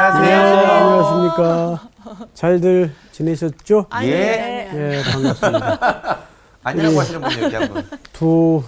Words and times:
안녕하세요. 0.00 0.66
안녕하십니까. 0.68 1.88
잘들 2.34 2.92
지내셨죠? 3.12 3.86
예. 4.02 4.06
네. 4.10 4.70
예, 4.74 5.02
반갑습니다. 5.10 6.18
안녕하고 6.64 7.00
하시는 7.00 7.20
분 7.22 7.42
여기 7.42 7.54
한 7.56 7.68
분. 7.72 7.88
두 8.12 8.62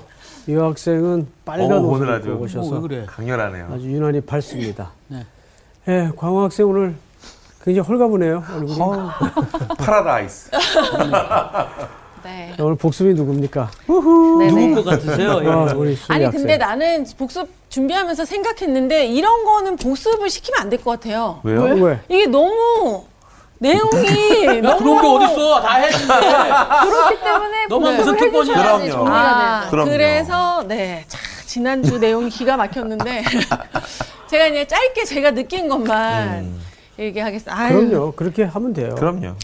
여학생은 0.48 1.28
빨간 1.44 1.72
어, 1.72 1.80
옷을 1.80 2.06
오늘 2.08 2.16
입고 2.20 2.30
아주 2.30 2.42
오셔서 2.42 2.76
어, 2.76 2.78
왜 2.78 2.80
그래? 2.80 3.06
강렬하네요. 3.06 3.68
아주 3.74 3.92
유난히 3.92 4.22
밝습니다. 4.22 4.90
네. 5.08 5.26
예, 5.88 6.10
광호 6.16 6.44
학생 6.44 6.66
오늘 6.66 6.94
굉장히 7.62 7.86
홀가분해요. 7.86 8.44
얼굴이. 8.54 8.78
파라다이스. 9.76 10.50
네. 12.28 12.52
자, 12.56 12.64
오늘 12.64 12.76
복습이 12.76 13.14
누굽니까? 13.14 13.70
누굴 13.86 14.74
것 14.74 14.84
같으세요? 14.84 15.40
예. 15.42 15.48
아, 15.48 15.72
우리 15.74 15.94
수리 15.96 16.14
아니 16.14 16.24
학생. 16.24 16.40
근데 16.42 16.56
나는 16.58 17.06
복습 17.16 17.48
준비하면서 17.70 18.24
생각했는데 18.24 19.06
이런 19.06 19.44
거는 19.44 19.76
복습을 19.76 20.28
시키면 20.30 20.60
안 20.60 20.68
될 20.70 20.82
것 20.82 20.90
같아요. 20.92 21.40
왜요? 21.42 21.62
왜? 21.62 21.80
왜? 21.80 22.00
이게 22.08 22.26
너무 22.26 23.04
내용이 23.58 24.46
야, 24.46 24.60
너무 24.60 25.00
그런 25.00 25.18
게 25.20 25.24
어딨어? 25.26 25.60
다 25.62 25.76
했는데. 25.76 26.14
그렇기 26.90 27.20
때문에 27.24 27.66
복습을 27.68 28.30
무슨. 28.30 28.52
해주셔야지 28.54 28.90
그럼요. 28.90 29.08
아. 29.10 29.66
그럼요. 29.70 29.90
그래서 29.90 30.64
네 30.68 31.04
자, 31.08 31.18
지난주 31.46 31.98
내용이 31.98 32.28
기가 32.30 32.56
막혔는데 32.56 33.24
제가 34.30 34.46
이제 34.48 34.66
짧게 34.66 35.04
제가 35.04 35.30
느낀 35.32 35.68
것만 35.68 36.28
음, 36.40 36.60
얘기하겠습니다. 36.98 37.58
아유, 37.58 37.88
그럼요. 37.88 38.12
그렇게 38.12 38.42
하면 38.44 38.72
돼요. 38.72 38.94
그럼요. 38.96 39.34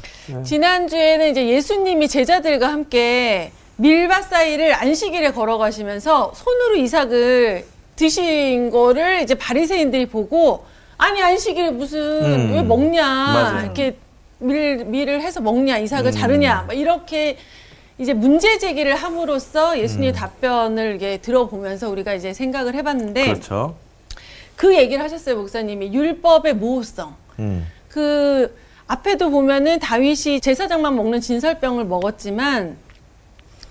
지난주에는 0.45 1.31
이제 1.31 1.49
예수님이 1.49 2.09
제자들과 2.09 2.69
함께 2.69 3.53
밀밭 3.77 4.25
사이를 4.29 4.75
안식일에 4.75 5.33
걸어가시면서 5.33 6.33
손으로 6.35 6.77
이삭을 6.77 7.65
드신 7.97 8.71
거를 8.71 9.23
이제 9.23 9.35
바리새인들이 9.35 10.07
보고 10.07 10.65
아니 10.97 11.23
안식일에 11.23 11.71
무슨 11.71 12.01
음, 12.01 12.53
왜 12.53 12.63
먹냐 12.63 13.07
맞아요. 13.07 13.65
이렇게 13.65 13.97
밀 14.39 14.85
밀을 14.85 15.21
해서 15.21 15.41
먹냐 15.41 15.79
이삭을 15.79 16.07
음. 16.07 16.11
자르냐 16.13 16.65
막 16.69 16.75
이렇게 16.75 17.37
이제 17.99 18.13
문제 18.13 18.59
제기를 18.59 18.97
함으로써 18.97 19.79
예수님의 19.79 20.11
음. 20.11 20.15
답변을 20.15 20.97
이게 20.97 21.19
들어보면서 21.19 21.89
우리가 21.89 22.15
이제 22.15 22.33
생각을 22.33 22.75
해봤는데 22.75 23.25
그렇죠. 23.27 23.77
그 24.57 24.75
얘기를 24.77 25.03
하셨어요 25.03 25.37
목사님이 25.37 25.93
율법의 25.93 26.55
모호성 26.55 27.15
음. 27.39 27.67
그 27.89 28.57
앞에도 28.87 29.31
보면은 29.31 29.79
다윗이 29.79 30.41
제사장만 30.41 30.95
먹는 30.97 31.21
진설병을 31.21 31.85
먹었지만 31.85 32.77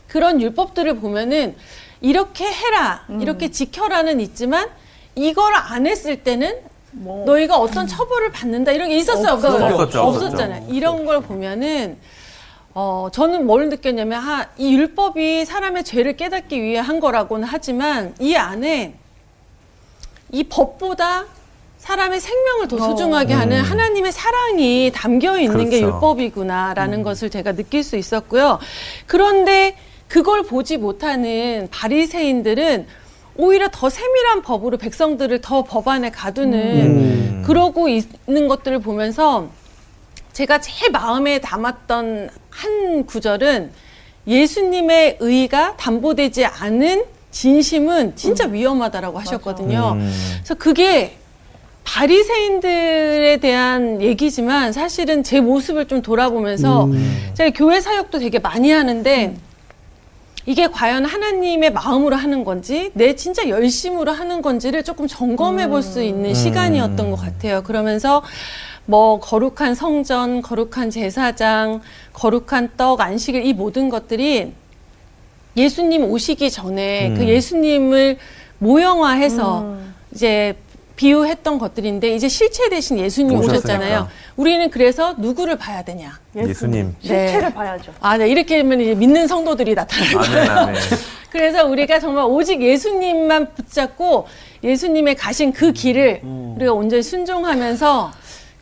그런 0.08 0.42
율법들을 0.42 0.98
보면은 0.98 1.56
이렇게 2.02 2.46
해라 2.46 3.06
이렇게 3.22 3.50
지켜라는 3.50 4.20
있지만 4.20 4.70
이걸 5.16 5.54
안 5.56 5.88
했을 5.88 6.24
때는 6.24 6.60
너희가 6.92 7.58
어떤 7.58 7.88
처벌을 7.88 8.32
받는다 8.32 8.72
이런 8.72 8.90
게 8.90 8.98
있었어요. 8.98 9.34
없었어요 9.34 9.66
없었죠, 9.66 10.02
없었죠. 10.02 10.02
없었잖아요. 10.02 10.68
이런 10.70 11.06
걸 11.06 11.22
보면은 11.22 11.98
어 12.76 13.08
저는 13.12 13.46
뭘 13.46 13.70
느꼈냐면 13.70 14.20
하, 14.20 14.48
이 14.58 14.76
율법이 14.76 15.46
사람의 15.46 15.84
죄를 15.84 16.18
깨닫기 16.18 16.62
위해 16.62 16.80
한 16.80 17.00
거라고는 17.00 17.48
하지만 17.48 18.16
이 18.20 18.36
안에 18.36 18.96
이 20.32 20.44
법보다 20.44 21.26
사람의 21.84 22.22
생명을 22.22 22.70
더 22.70 22.78
소중하게 22.78 23.34
하는 23.34 23.58
음. 23.58 23.62
하나님의 23.62 24.14
사랑이 24.14 24.90
담겨 24.96 25.38
있는 25.38 25.70
게 25.70 25.82
그렇죠. 25.82 25.96
율법이구나라는 25.96 27.04
것을 27.04 27.30
제가 27.30 27.52
느낄 27.56 27.84
수 27.84 27.98
있었고요. 27.98 28.60
그런데 29.06 29.76
그걸 30.08 30.44
보지 30.44 30.78
못하는 30.78 31.68
바리새인들은 31.72 32.88
오히려 33.36 33.68
더 33.70 33.90
세밀한 33.90 34.44
법으로 34.44 34.78
백성들을 34.78 35.42
더 35.42 35.66
법안에 35.66 36.12
가두는 36.12 36.60
음. 36.62 37.44
그러고 37.46 37.90
있는 37.90 38.48
것들을 38.48 38.80
보면서 38.80 39.50
제가 40.32 40.62
제일 40.62 40.90
마음에 40.90 41.42
담았던 41.42 42.30
한 42.50 43.06
구절은 43.06 43.72
예수님의 44.26 45.18
의가 45.20 45.76
담보되지 45.76 46.46
않은 46.46 47.04
진심은 47.32 48.16
진짜 48.16 48.46
위험하다라고 48.46 49.20
하셨거든요. 49.20 49.98
음. 49.98 50.14
그래서 50.38 50.56
그게 50.56 51.18
바리새인들에 51.84 53.38
대한 53.38 54.02
얘기지만 54.02 54.72
사실은 54.72 55.24
제 55.24 55.42
모습을 55.42 55.88
좀 55.88 56.02
돌아보면서 56.02 56.86
음. 56.86 57.32
제가 57.34 57.52
교회 57.56 57.82
사역도 57.82 58.20
되게 58.20 58.40
많이 58.40 58.72
하는데 58.72 59.36
이게 60.46 60.68
과연 60.68 61.06
하나님의 61.06 61.72
마음으로 61.72 62.16
하는 62.16 62.44
건지 62.44 62.92
내 62.94 63.16
진짜 63.16 63.48
열심으로 63.48 64.12
하는 64.12 64.42
건지를 64.42 64.84
조금 64.84 65.08
점검해 65.08 65.70
볼 65.70 65.82
수 65.84 66.02
있는 66.02 66.34
시간이었던 66.34 67.12
것 67.12 67.18
같아요. 67.18 67.64
그러면서 67.64 68.24
뭐 68.86 69.20
거룩한 69.20 69.76
성전, 69.76 70.42
거룩한 70.42 70.90
제사장, 70.90 71.82
거룩한 72.12 72.72
떡, 72.76 73.00
안식일 73.00 73.46
이 73.46 73.54
모든 73.54 73.88
것들이 73.90 74.52
예수님 75.56 76.04
오시기 76.06 76.50
전에 76.52 77.10
음. 77.10 77.16
그 77.18 77.26
예수님을 77.28 78.18
모형화해서 78.60 79.78
이제 80.14 80.56
비유했던 80.96 81.58
것들인데 81.58 82.16
이제 82.16 82.28
실체 82.28 82.70
대신 82.70 83.00
예수님 83.00 83.38
오셨으니까. 83.38 83.58
오셨잖아요. 83.58 84.08
우리는 84.36 84.70
그래서 84.70 85.16
누구를 85.18 85.58
봐야 85.58 85.84
되냐? 85.84 86.20
예수님. 86.36 86.96
실체를 87.02 87.54
봐야죠. 87.54 87.92
아, 88.00 88.18
네. 88.18 88.30
이렇게 88.30 88.58
하면 88.58 88.80
이제 88.82 88.94
믿는 88.96 89.28
성도들이 89.28 89.74
나타나요. 89.76 90.20
아멘, 90.20 90.50
아멘. 90.50 90.76
그래서 91.32 91.66
우리가 91.66 92.00
정말 92.00 92.26
오직 92.26 92.62
예수님만 92.62 93.56
붙잡고 93.56 94.28
예수님의 94.64 95.16
가신 95.16 95.52
그 95.52 95.72
길을 95.74 96.22
우리가 96.24 96.74
온전히 96.74 97.02
순종하면서 97.02 98.12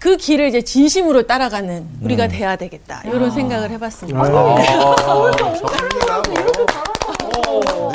그 0.02 0.18
길을 0.18 0.48
이제 0.48 0.64
진심으로 0.64 1.28
따라가는 1.28 1.88
우리가 2.02 2.28
돼야 2.28 2.56
되겠다. 2.56 3.04
이런 3.06 3.30
생각을 3.30 3.70
해봤습니다. 3.70 4.20
아, 4.20 4.24
어, 4.24 4.56
뭐. 7.76 7.92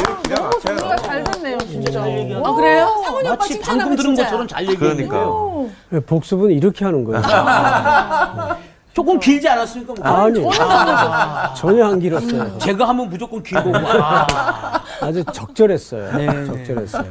잘 1.02 1.24
됐네요, 1.24 1.58
진짜. 1.58 2.00
아, 2.00 2.52
그래요? 2.54 3.02
상훈이 3.04 3.26
오빠 3.28 3.36
마치 3.36 3.54
칭찬하면 3.54 3.78
방금 3.80 3.96
들은 3.96 4.10
진짜야. 4.10 4.24
것처럼 4.26 4.46
잘 4.46 4.62
얘기했는데요. 4.68 5.08
그러니까요. 5.08 5.70
예, 5.94 6.00
복습은 6.00 6.50
이렇게 6.52 6.84
하는 6.84 7.02
거예요. 7.02 7.22
조금 8.94 9.18
길지 9.18 9.48
않았습니까? 9.48 9.94
목사님? 9.94 10.46
아니, 10.48 11.56
전혀 11.56 11.86
안 11.86 11.98
길었어요. 11.98 12.56
제가 12.58 12.86
하면 12.88 13.10
무조건 13.10 13.42
길고. 13.42 13.72
아. 13.74 14.80
아주 15.00 15.24
적절했어요. 15.32 16.16
네, 16.16 16.26
네. 16.26 16.46
적절했어요. 16.46 17.10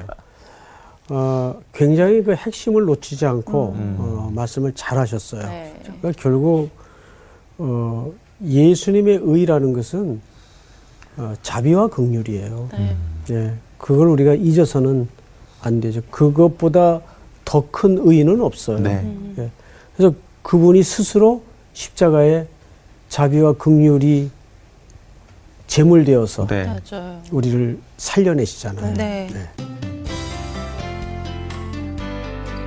어, 1.09 1.59
굉장히 1.73 2.23
그 2.23 2.33
핵심을 2.33 2.83
놓치지 2.85 3.25
않고 3.25 3.73
음. 3.77 3.95
어, 3.99 4.31
말씀을 4.33 4.73
잘 4.73 4.97
하셨어요. 4.97 5.43
네. 5.43 5.73
그러니까 5.83 6.11
결국 6.17 6.69
어, 7.57 8.11
예수님의 8.43 9.19
의라는 9.23 9.73
것은 9.73 10.19
어, 11.17 11.33
자비와 11.41 11.87
긍휼이에요. 11.87 12.69
네. 12.71 12.95
예, 13.31 13.53
그걸 13.77 14.07
우리가 14.09 14.33
잊어서는 14.33 15.07
안 15.61 15.79
되죠. 15.79 16.01
그것보다 16.11 17.01
더 17.45 17.63
큰 17.71 17.99
의는 18.01 18.41
없어요. 18.41 18.79
네. 18.79 19.05
예, 19.37 19.49
그래서 19.95 20.13
그분이 20.41 20.81
스스로 20.83 21.43
십자가에 21.73 22.47
자비와 23.09 23.53
긍휼이 23.53 24.31
제물되어서 25.67 26.47
네. 26.47 26.75
우리를 27.31 27.79
살려내시잖아요. 27.97 28.93
네. 28.95 29.27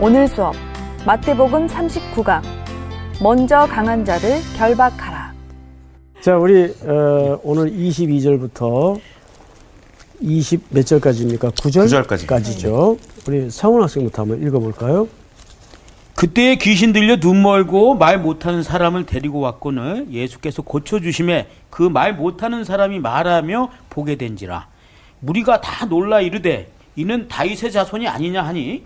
오늘 0.00 0.28
수업 0.28 0.54
마태복음 1.06 1.66
39강 1.66 2.42
먼저 3.22 3.66
강한 3.66 4.04
자를 4.04 4.38
결박하라. 4.56 5.32
자, 6.20 6.36
우리 6.36 6.64
어, 6.84 7.40
오늘 7.42 7.70
22절부터 7.72 9.00
20 10.20 10.66
몇 10.70 10.84
절까지입니까? 10.86 11.50
9절? 11.50 11.82
구절까지. 11.82 12.26
까지죠. 12.26 12.96
우리 13.26 13.50
상훈 13.50 13.82
학생부터 13.82 14.22
한번 14.22 14.42
읽어볼까요? 14.42 15.08
그때에 16.16 16.56
귀신 16.56 16.92
들려 16.92 17.18
눈 17.20 17.42
멀고 17.42 17.94
말 17.94 18.18
못하는 18.18 18.64
사람을 18.64 19.06
데리고 19.06 19.38
왔거늘 19.40 20.08
예수께서 20.10 20.62
고쳐주심에 20.62 21.46
그 21.70 21.84
말 21.88 22.14
못하는 22.14 22.64
사람이 22.64 22.98
말하며 22.98 23.70
보게 23.88 24.16
된지라 24.16 24.66
무리가 25.20 25.60
다 25.60 25.86
놀라 25.86 26.20
이르되 26.20 26.70
이는 26.96 27.28
다윗의 27.28 27.70
자손이 27.70 28.08
아니냐 28.08 28.42
하니 28.42 28.82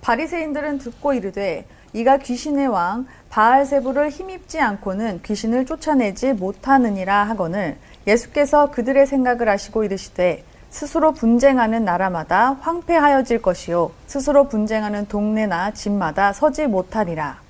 바리새인들은 0.00 0.78
듣고 0.78 1.12
이르되 1.12 1.66
이가 1.92 2.18
귀신의 2.18 2.68
왕 2.68 3.06
바알세부를 3.30 4.10
힘입지 4.10 4.60
않고는 4.60 5.22
귀신을 5.24 5.66
쫓아내지 5.66 6.32
못하느니라 6.32 7.24
하거늘 7.24 7.76
예수께서 8.06 8.70
그들의 8.70 9.06
생각을 9.06 9.48
아시고 9.48 9.84
이르시되 9.84 10.44
스스로 10.70 11.12
분쟁하는 11.12 11.84
나라마다 11.84 12.56
황폐하여질 12.60 13.42
것이요 13.42 13.90
스스로 14.06 14.48
분쟁하는 14.48 15.06
동네나 15.08 15.72
집마다 15.72 16.32
서지 16.32 16.66
못하리라 16.66 17.40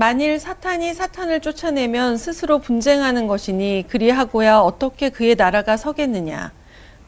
만일 0.00 0.38
사탄이 0.38 0.94
사탄을 0.94 1.40
쫓아내면 1.40 2.18
스스로 2.18 2.60
분쟁하는 2.60 3.26
것이니 3.26 3.86
그리하고야 3.88 4.58
어떻게 4.58 5.08
그의 5.10 5.34
나라가 5.34 5.76
서겠느냐. 5.76 6.52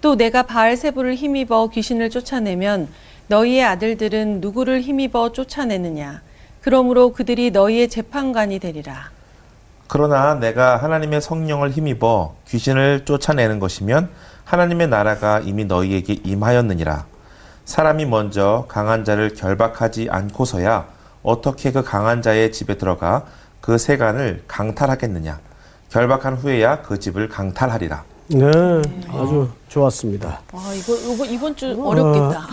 또 0.00 0.16
내가 0.16 0.42
바알세부를 0.42 1.14
힘입어 1.14 1.68
귀신을 1.68 2.10
쫓아내면 2.10 2.88
너희의 3.30 3.64
아들들은 3.64 4.40
누구를 4.40 4.80
힘입어 4.80 5.30
쫓아내느냐. 5.30 6.20
그러므로 6.60 7.12
그들이 7.12 7.52
너희의 7.52 7.88
재판관이 7.88 8.58
되리라. 8.58 9.10
그러나 9.86 10.34
내가 10.34 10.76
하나님의 10.76 11.20
성령을 11.20 11.70
힘입어 11.70 12.34
귀신을 12.48 13.04
쫓아내는 13.04 13.60
것이면 13.60 14.10
하나님의 14.44 14.88
나라가 14.88 15.38
이미 15.38 15.64
너희에게 15.64 16.14
임하였느니라. 16.24 17.06
사람이 17.66 18.06
먼저 18.06 18.64
강한 18.66 19.04
자를 19.04 19.32
결박하지 19.32 20.08
않고서야 20.10 20.88
어떻게 21.22 21.70
그 21.70 21.84
강한 21.84 22.22
자의 22.22 22.50
집에 22.50 22.78
들어가 22.78 23.26
그 23.60 23.78
세간을 23.78 24.42
강탈하겠느냐. 24.48 25.38
결박한 25.90 26.34
후에야 26.34 26.82
그 26.82 26.98
집을 26.98 27.28
강탈하리라. 27.28 28.09
네, 28.32 28.46
아주 29.08 29.48
좋았습니다. 29.68 30.40
와 30.52 30.60
이거 30.74 30.94
이거 30.96 31.24
이번 31.24 31.56
주 31.56 31.66
어렵겠다. 31.84 32.46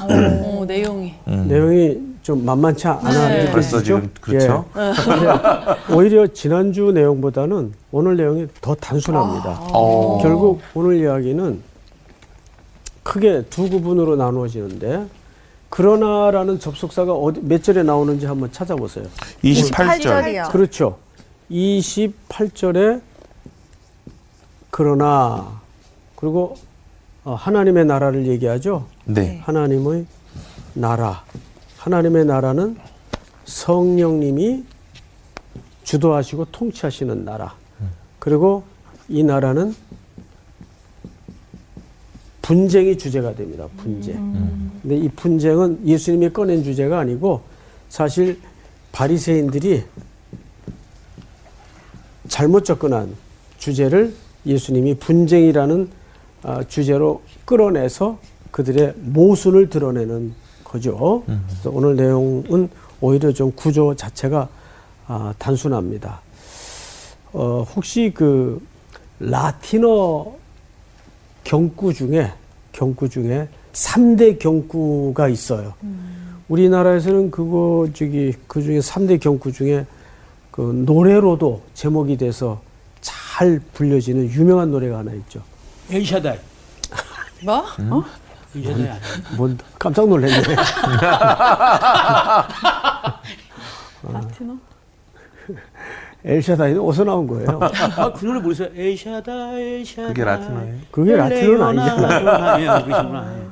어, 0.44 0.66
내용이. 0.68 1.14
내용이 1.26 1.98
좀 2.24 2.44
만만치 2.44 2.88
않아 2.88 3.28
네. 3.30 3.52
벌써 3.52 3.78
느껴지죠? 3.78 3.84
지금 4.02 4.12
그렇죠? 4.20 4.66
예. 4.76 4.94
근데 5.04 5.94
오히려 5.96 6.28
지난주 6.28 6.92
내용보다는 6.92 7.74
오늘 7.92 8.18
내용이 8.18 8.48
더 8.60 8.74
단순합니다. 8.76 9.60
어. 9.72 10.20
결국 10.22 10.62
오늘 10.74 10.98
이야기는 10.98 11.62
크게 13.04 13.44
두 13.50 13.70
구분으로 13.70 14.16
나누어지는데 14.16 15.06
그러나라는 15.70 16.60
접속사가 16.60 17.14
어디 17.14 17.40
몇 17.42 17.64
절에 17.64 17.84
나오는지 17.84 18.26
한번 18.26 18.52
찾아보세요. 18.52 19.06
28절. 19.44 20.02
8절이요. 20.02 20.52
그렇죠. 20.52 20.98
28절에 21.52 23.02
그러나 24.70 25.57
그리고 26.18 26.56
어, 27.24 27.36
하나님의 27.36 27.86
나라를 27.86 28.26
얘기하죠. 28.28 28.88
네. 29.06 29.40
하나님의 29.44 30.06
나라. 30.74 31.24
하나님의 31.78 32.26
나라는 32.26 32.78
성령님이 33.46 34.66
주도하시고 35.84 36.46
통치하시는 36.52 37.24
나라. 37.24 37.56
그리고 38.20 38.64
이 39.08 39.24
나라는 39.24 39.74
분쟁이 42.42 42.98
주제가 42.98 43.36
됩니다. 43.36 43.68
분쟁. 43.78 44.72
근데 44.82 44.98
이 44.98 45.10
분쟁은 45.10 45.88
예수님이 45.88 46.30
꺼낸 46.32 46.64
주제가 46.64 47.00
아니고 47.00 47.42
사실 47.90 48.40
바리새인들이 48.92 49.84
잘못 52.28 52.66
접근한 52.66 53.16
주제를 53.58 54.14
예수님이 54.46 54.96
분쟁이라는 54.96 55.90
아, 55.90 55.98
주제로 56.68 57.22
끌어내서 57.46 58.18
그들의 58.52 58.94
모순을 58.98 59.70
드러내는 59.70 60.34
거죠. 60.64 61.24
그래서 61.26 61.70
오늘 61.72 61.96
내용은 61.96 62.70
오히려 63.02 63.32
좀 63.32 63.52
구조 63.52 63.96
자체가 63.96 64.50
아, 65.08 65.34
단순합니다. 65.38 66.22
어, 67.34 67.66
혹시 67.76 68.12
그 68.14 68.62
라틴어 69.20 70.34
경구 71.44 71.94
중에 71.94 72.32
경구 72.72 73.10
중에 73.10 73.48
삼대 73.74 74.38
경구가 74.38 75.30
있어요. 75.30 75.74
우리나라에서는 76.50 77.32
그거 77.32 77.88
저기 77.94 78.34
그 78.48 78.62
중에 78.62 78.82
삼대 78.82 79.18
경구 79.18 79.52
중에 79.52 79.86
그 80.52 80.62
노래로도 80.86 81.62
제목이 81.74 82.18
돼서 82.18 82.62
잘 83.02 83.62
불려지는 83.74 84.32
유명한 84.32 84.72
노래가 84.72 85.00
하나 85.00 85.14
있죠. 85.14 85.42
엘샤다이. 85.90 86.38
뭐? 87.44 87.66
엘샤다이 88.56 88.76
아니야? 88.90 88.98
뭔 89.38 89.58
깜짝 89.80 90.08
놀랐네. 90.08 90.42
라틴어? 94.04 94.56
엘샤다이는 96.26 96.82
어디서 96.82 97.04
나온 97.04 97.28
거예요? 97.28 97.60
아, 97.62 98.12
그 98.14 98.26
노래 98.26 98.40
모르세요? 98.40 98.70
엘샤다이, 98.76 99.62
엘샤다이. 99.80 100.08
그게 100.08 100.24
라틴어예요? 100.24 100.76
그게 100.92 101.16
라틴어는 101.16 101.64
아니잖아. 101.80 102.58
그러시구나. 102.84 103.48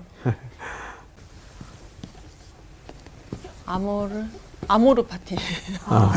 amor 3.68 4.24
amor 4.68 5.04
fati. 5.04 5.36
아. 5.86 6.12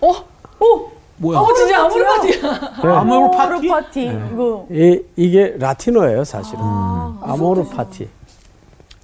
어? 0.00 0.10
어? 0.10 0.92
뭐야? 1.18 1.38
어 1.38 1.52
진짜 1.54 1.84
amor 1.84 2.04
fati. 2.04 2.40
amor 2.86 3.30
fati? 3.36 3.68
fati. 3.68 4.04
이거 4.32 4.66
이, 4.70 5.02
이게 5.16 5.56
라틴어예요, 5.58 6.24
사실은. 6.24 6.60
amor 6.60 7.68
fati. 7.68 8.08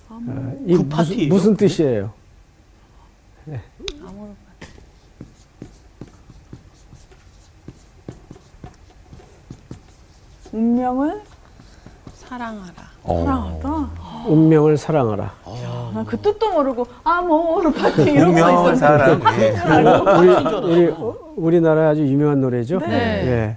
어, 0.08 0.20
이 0.66 0.76
그 0.76 0.82
무슨? 0.82 1.28
무슨 1.28 1.56
뜻이에요? 1.56 2.12
amor 4.06 4.30
fati. 4.60 4.72
운명을 10.52 11.22
사랑하라. 12.14 12.93
어. 13.04 13.24
사랑하다. 13.24 14.28
운명을 14.28 14.76
사랑하라. 14.76 15.32
나그 15.94 16.18
뜻도 16.20 16.52
모르고 16.52 16.86
아모르 17.04 17.72
파티 17.72 18.02
이런 18.10 18.34
거 18.34 18.40
운명을 18.46 18.74
있었는데. 18.74 19.52
사랑해. 19.56 20.18
우리, 20.18 20.86
우리, 20.86 20.94
우리나라 21.36 21.90
아주 21.90 22.04
유명한 22.06 22.40
노래죠? 22.40 22.78
네. 22.80 22.88
예. 23.26 23.56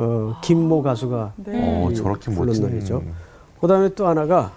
어, 0.00 0.36
김모 0.42 0.82
가수가 0.82 1.32
네. 1.36 1.84
어, 1.84 1.92
저렇게 1.92 2.30
부른 2.32 2.46
멋진 2.46 2.62
노래죠. 2.62 3.02
그 3.60 3.66
다음에 3.66 3.90
또 3.90 4.06
하나가 4.08 4.52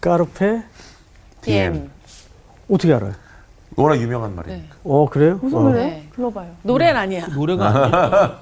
까르페 0.00 0.62
DM. 1.42 1.90
어떻게 2.70 2.92
알아요? 2.94 3.12
워낙 3.76 4.00
유명한 4.00 4.34
말이에요. 4.34 4.58
네. 4.58 4.64
어 4.84 5.08
그래요? 5.08 5.38
무슨 5.42 5.58
어. 5.58 5.62
노래? 5.62 5.84
네. 5.84 6.08
불러봐요. 6.12 6.50
노래는 6.62 7.00
아니야. 7.00 7.26
노래가 7.28 7.66
아니야. 7.66 8.40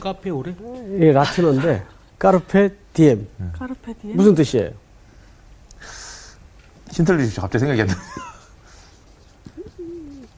카페오레? 0.00 0.54
이 1.00 1.12
라틴어인데 1.12 1.84
carpe 2.18 2.70
diem 2.92 3.26
carpe 3.52 3.92
diem. 3.94 4.16
무슨 4.16 4.34
뜻이에요? 4.34 4.70
힌트를 6.92 7.20
주십시오. 7.20 7.42
갑자기 7.42 7.60
생각이 7.60 7.82
안 7.82 7.86
나. 7.88 7.94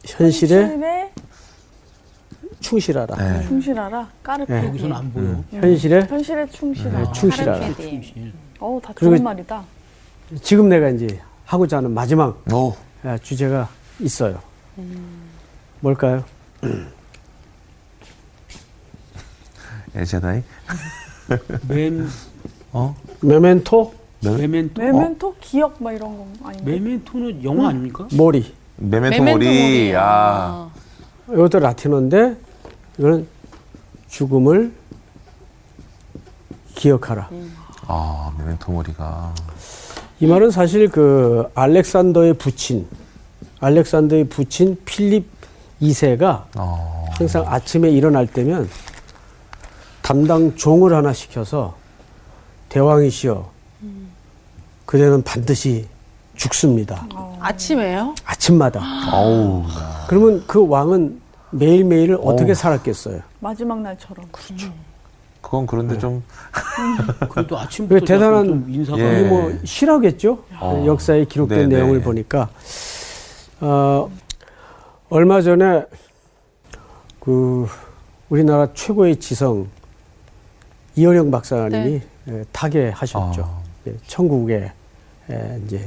현실에 0.04 0.62
현실에 0.62 1.12
충실하라. 2.60 3.16
네. 3.16 3.46
충실하라. 3.46 4.08
carpe 4.22 4.52
네. 4.52 4.60
diem. 4.60 4.70
여기서는 4.70 4.96
안 4.96 5.12
보여. 5.12 5.44
현실에 5.50 6.06
현실에 6.06 6.46
충실하라. 6.48 6.98
네, 6.98 7.12
충실하라. 7.12 7.60
carpe 7.60 7.82
diem. 7.82 8.02
충실. 8.02 8.32
어우 8.58 8.80
다 8.80 8.92
좋은 8.98 9.22
말이다. 9.22 9.64
지금 10.42 10.68
내가 10.68 10.88
이제 10.90 11.20
하고자 11.44 11.78
하는 11.78 11.92
마지막 11.92 12.42
오. 12.52 12.74
아, 13.04 13.16
주제가 13.18 13.68
있어요. 14.00 14.42
뭘까요? 15.80 16.24
엘샤다이. 19.98 20.42
멘, 21.68 22.08
어? 22.72 22.94
memento 23.20 23.92
memento? 24.22 24.80
memento 24.82 25.34
기억 25.40 25.82
막 25.82 25.92
이런 25.92 26.16
거 26.16 26.48
아닌가? 26.48 26.70
메멘토는 26.70 27.44
영화 27.44 27.68
아닙니까? 27.68 28.06
mori. 28.12 28.54
memento 28.76 29.24
mori. 29.24 29.92
아. 29.96 30.70
이것도 31.30 31.58
라틴어인데 31.58 32.36
이거는 32.98 33.26
죽음을 34.08 34.72
기억하라. 36.76 37.28
아, 37.88 38.32
메멘토 38.38 38.70
모리가. 38.72 39.34
이 40.20 40.26
말은 40.26 40.50
사실 40.50 40.88
그 40.88 41.48
알렉산더의 41.54 42.34
부친, 42.34 42.86
알렉산더의 43.60 44.24
부친 44.28 44.76
필립 44.84 45.28
2세가 45.82 46.44
어. 46.56 47.06
항상 47.12 47.44
아침에 47.46 47.88
일어날 47.90 48.26
때면 48.26 48.68
담당 50.12 50.56
종을 50.56 50.94
하나 50.94 51.12
시켜서 51.12 51.74
대왕이시여, 52.70 53.46
그대는 54.86 55.22
반드시 55.22 55.86
죽습니다. 56.34 57.06
아침에요? 57.40 58.14
아침마다. 58.24 58.80
어우. 59.12 59.64
그러면 60.08 60.42
그 60.46 60.66
왕은 60.66 61.20
매일매일 61.50 62.16
어떻게 62.22 62.54
살았겠어요? 62.54 63.20
마지막 63.40 63.82
날처럼. 63.82 64.24
그건 65.42 65.66
그런데 65.66 65.98
좀. 65.98 66.22
그래도 67.28 67.58
아침부터 67.58 68.00
그 68.00 68.04
대단한- 68.06 68.46
좀 68.46 68.66
인사가 68.66 68.98
예. 69.00 69.20
이게 69.20 69.28
뭐 69.28 69.52
실화겠죠? 69.62 70.42
어. 70.58 70.84
역사에 70.86 71.26
기록된 71.26 71.68
네네. 71.68 71.82
내용을 71.82 72.00
보니까 72.00 72.48
어, 73.60 74.10
얼마 75.10 75.42
전에 75.42 75.84
그 77.20 77.66
우리나라 78.30 78.68
최고의 78.72 79.16
지성 79.16 79.68
이어령 80.98 81.30
박사님이 81.30 82.00
예, 82.28 82.44
타계하셨죠. 82.50 83.42
아. 83.42 83.62
예, 83.86 83.94
천국에 84.08 84.72
예, 85.30 85.60
이제 85.64 85.86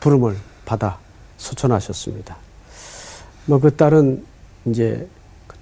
부름을 0.00 0.36
받아 0.66 0.98
소천하셨습니다. 1.38 2.36
뭐 3.46 3.58
그 3.58 3.74
딸은 3.74 4.24
이제 4.66 5.08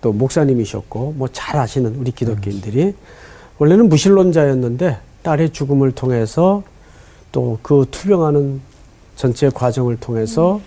또 0.00 0.12
목사님이셨고 0.12 1.14
뭐 1.16 1.28
잘 1.32 1.60
아시는 1.60 1.94
우리 1.96 2.10
기독교인들이 2.10 2.94
원래는 3.58 3.88
무신론자였는데 3.88 4.98
딸의 5.22 5.50
죽음을 5.52 5.92
통해서 5.92 6.62
또 7.30 7.58
그 7.62 7.86
투병하는 7.92 8.60
전체 9.14 9.48
과정을 9.50 9.98
통해서 9.98 10.60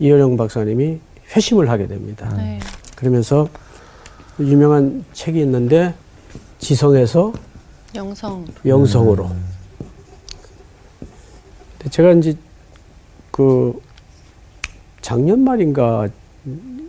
이효령 0.00 0.36
박사님이 0.36 0.98
회심을 1.36 1.70
하게 1.70 1.86
됩니다. 1.86 2.32
네. 2.36 2.58
그러면서 2.96 3.48
유명한 4.40 5.04
책이 5.12 5.38
있는데 5.40 5.94
지성에서 6.58 7.32
영성. 7.94 8.44
영성으로. 8.64 9.28
근데 11.78 11.90
제가 11.90 12.12
이제 12.12 12.36
그 13.30 13.80
작년 15.00 15.40
말인가 15.40 16.08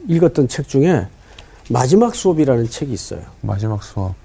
읽었던 0.07 0.47
책 0.47 0.67
중에 0.67 1.07
마지막 1.69 2.15
수업이라는 2.15 2.69
책이 2.69 2.91
있어요. 2.91 3.21
마지막 3.41 3.83
수업. 3.83 4.15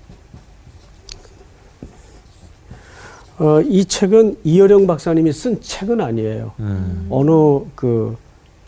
어, 3.38 3.60
이 3.62 3.84
책은 3.84 4.38
이여령 4.44 4.86
박사님이 4.86 5.32
쓴 5.32 5.60
책은 5.60 6.00
아니에요. 6.00 6.52
음. 6.60 7.06
어느 7.10 7.30
그, 7.74 8.16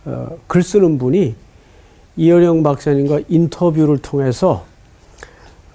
어, 0.05 0.37
글 0.47 0.63
쓰는 0.63 0.99
분이 0.99 1.35
이여령 2.17 2.63
박사님과 2.63 3.21
인터뷰를 3.29 3.99
통해서 3.99 4.53
어, 4.53 4.76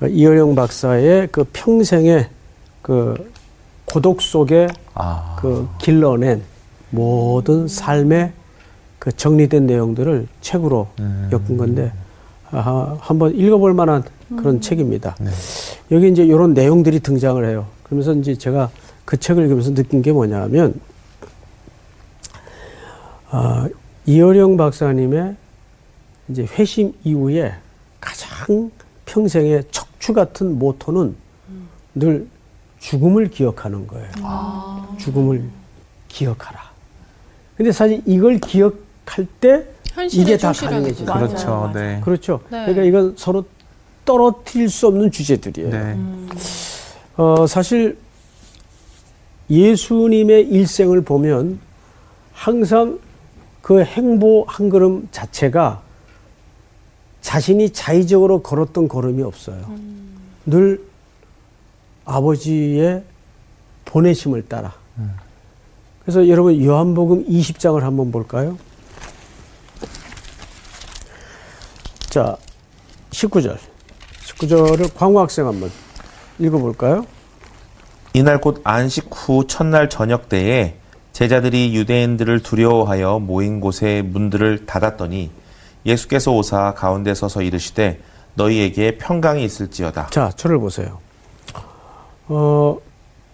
이여령 0.07 0.55
박사의 0.55 1.29
그 1.31 1.43
평생의 1.53 2.27
그 2.81 3.31
고독 3.85 4.21
속에 4.21 4.67
아. 4.93 5.35
그 5.39 5.67
길러낸 5.79 6.41
모든 6.89 7.67
삶의 7.67 8.31
그 8.99 9.11
정리된 9.11 9.65
내용들을 9.65 10.27
책으로 10.41 10.87
음. 10.99 11.29
엮은 11.31 11.57
건데 11.57 11.91
아, 12.51 12.97
한번 12.99 13.35
읽어볼 13.35 13.73
만한 13.73 14.03
그런 14.37 14.61
책입니다. 14.61 15.15
네. 15.19 15.29
여기 15.91 16.09
이제 16.09 16.23
이런 16.23 16.53
내용들이 16.53 16.99
등장을 16.99 17.43
해요. 17.45 17.67
그러면서 17.83 18.13
이제 18.13 18.35
제가 18.35 18.69
그 19.05 19.17
책을 19.17 19.43
읽으면서 19.43 19.73
느낀 19.73 20.01
게 20.01 20.11
뭐냐면 20.11 20.79
아, 23.29 23.67
이어령 24.05 24.57
박사님의 24.57 25.35
이제 26.29 26.45
회심 26.57 26.93
이후에 27.03 27.53
가장 27.99 28.71
평생의 29.05 29.63
척추 30.01 30.13
같은 30.13 30.57
모토는 30.57 31.15
늘 31.93 32.27
죽음을 32.79 33.29
기억하는 33.29 33.85
거예요. 33.85 34.07
죽음을 34.97 35.43
기억하라. 36.07 36.59
근데 37.55 37.71
사실 37.71 38.01
이걸 38.07 38.39
기억할 38.39 39.27
때 39.39 39.63
이게 40.11 40.37
다 40.37 40.51
가능해지죠. 40.51 41.05
그렇죠. 41.05 41.49
맞아요, 41.49 41.71
네. 41.73 42.01
그렇죠. 42.03 42.41
네. 42.49 42.65
그러니까 42.65 42.83
이건 42.83 43.13
서로 43.15 43.45
떨어뜨릴 44.03 44.69
수 44.69 44.87
없는 44.87 45.11
주제들이에요. 45.11 45.69
네. 45.69 45.97
어, 47.17 47.45
사실 47.45 47.97
예수님의 49.51 50.47
일생을 50.47 51.01
보면 51.01 51.59
항상 52.33 52.99
그 53.61 53.83
행보 53.83 54.45
한 54.47 54.69
걸음 54.69 55.07
자체가 55.11 55.83
자신이 57.21 57.69
자의적으로 57.71 58.41
걸었던 58.41 58.87
걸음이 58.87 59.23
없어요. 59.23 59.63
늘 60.45 60.83
아버지의 62.05 63.03
보내심을 63.85 64.47
따라. 64.47 64.73
그래서 66.01 66.27
여러분 66.27 66.61
요한복음 66.63 67.27
20장을 67.27 67.79
한번 67.79 68.11
볼까요? 68.11 68.57
자, 72.09 72.35
19절. 73.11 73.57
19절을 74.25 74.93
광호 74.95 75.19
학생 75.19 75.47
한번 75.47 75.71
읽어볼까요? 76.39 77.05
이날 78.13 78.41
곧 78.41 78.61
안식 78.63 79.09
후 79.11 79.45
첫날 79.47 79.89
저녁 79.89 80.27
때에 80.27 80.75
제자들이 81.13 81.75
유대인들을 81.75 82.41
두려워하여 82.41 83.19
모인 83.19 83.59
곳에 83.59 84.01
문들을 84.01 84.65
닫았더니 84.65 85.29
예수께서 85.85 86.31
오사 86.31 86.73
가운데 86.73 87.13
서서 87.13 87.41
이르시되 87.41 87.99
너희에게 88.35 88.97
평강이 88.97 89.43
있을지어다. 89.43 90.07
자, 90.11 90.31
저를 90.35 90.59
보세요. 90.59 90.99
어, 92.27 92.77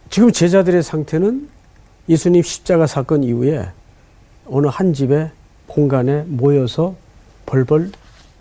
지금 0.09 0.31
제자들의 0.31 0.81
상태는 0.81 1.49
예수님 2.09 2.41
십자가 2.41 2.87
사건 2.87 3.23
이후에 3.23 3.69
어느 4.47 4.67
한 4.67 4.93
집에 4.93 5.29
공간에 5.67 6.23
모여서 6.25 6.95
벌벌 7.45 7.91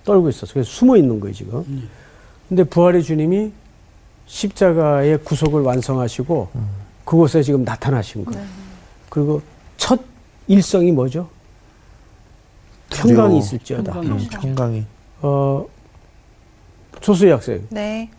떨고 0.04 0.28
있었어요. 0.28 0.54
그래서 0.54 0.70
숨어 0.70 0.96
있는 0.96 1.18
거예요, 1.20 1.34
지금. 1.34 1.88
근데 2.48 2.62
부활의 2.62 3.02
주님이 3.02 3.52
십자가의 4.26 5.18
구속을 5.18 5.62
완성하시고 5.62 6.48
그곳에 7.04 7.42
지금 7.42 7.64
나타나신 7.64 8.24
거예요. 8.24 8.46
그리고 9.10 9.42
첫 9.76 10.00
일성이 10.46 10.92
뭐죠? 10.92 11.28
평강이. 12.90 13.38
있을지어다. 13.38 13.92
평강이 13.92 14.22
음, 14.24 14.28
평강이. 14.30 14.86
어, 15.22 15.66
조수희 17.00 17.30
학생. 17.30 17.66
네. 17.70 18.10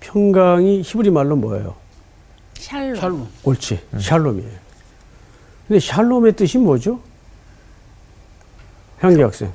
평강이 0.00 0.82
히브리 0.82 1.10
말로 1.10 1.36
뭐예요? 1.36 1.74
샬롬. 2.54 2.96
샬롬. 2.96 3.28
옳지. 3.44 3.80
샬롬이에요. 3.98 4.50
근데 5.68 5.80
샬롬의 5.80 6.32
뜻이 6.34 6.58
뭐죠? 6.58 7.00
향기 9.00 9.20
학생. 9.20 9.50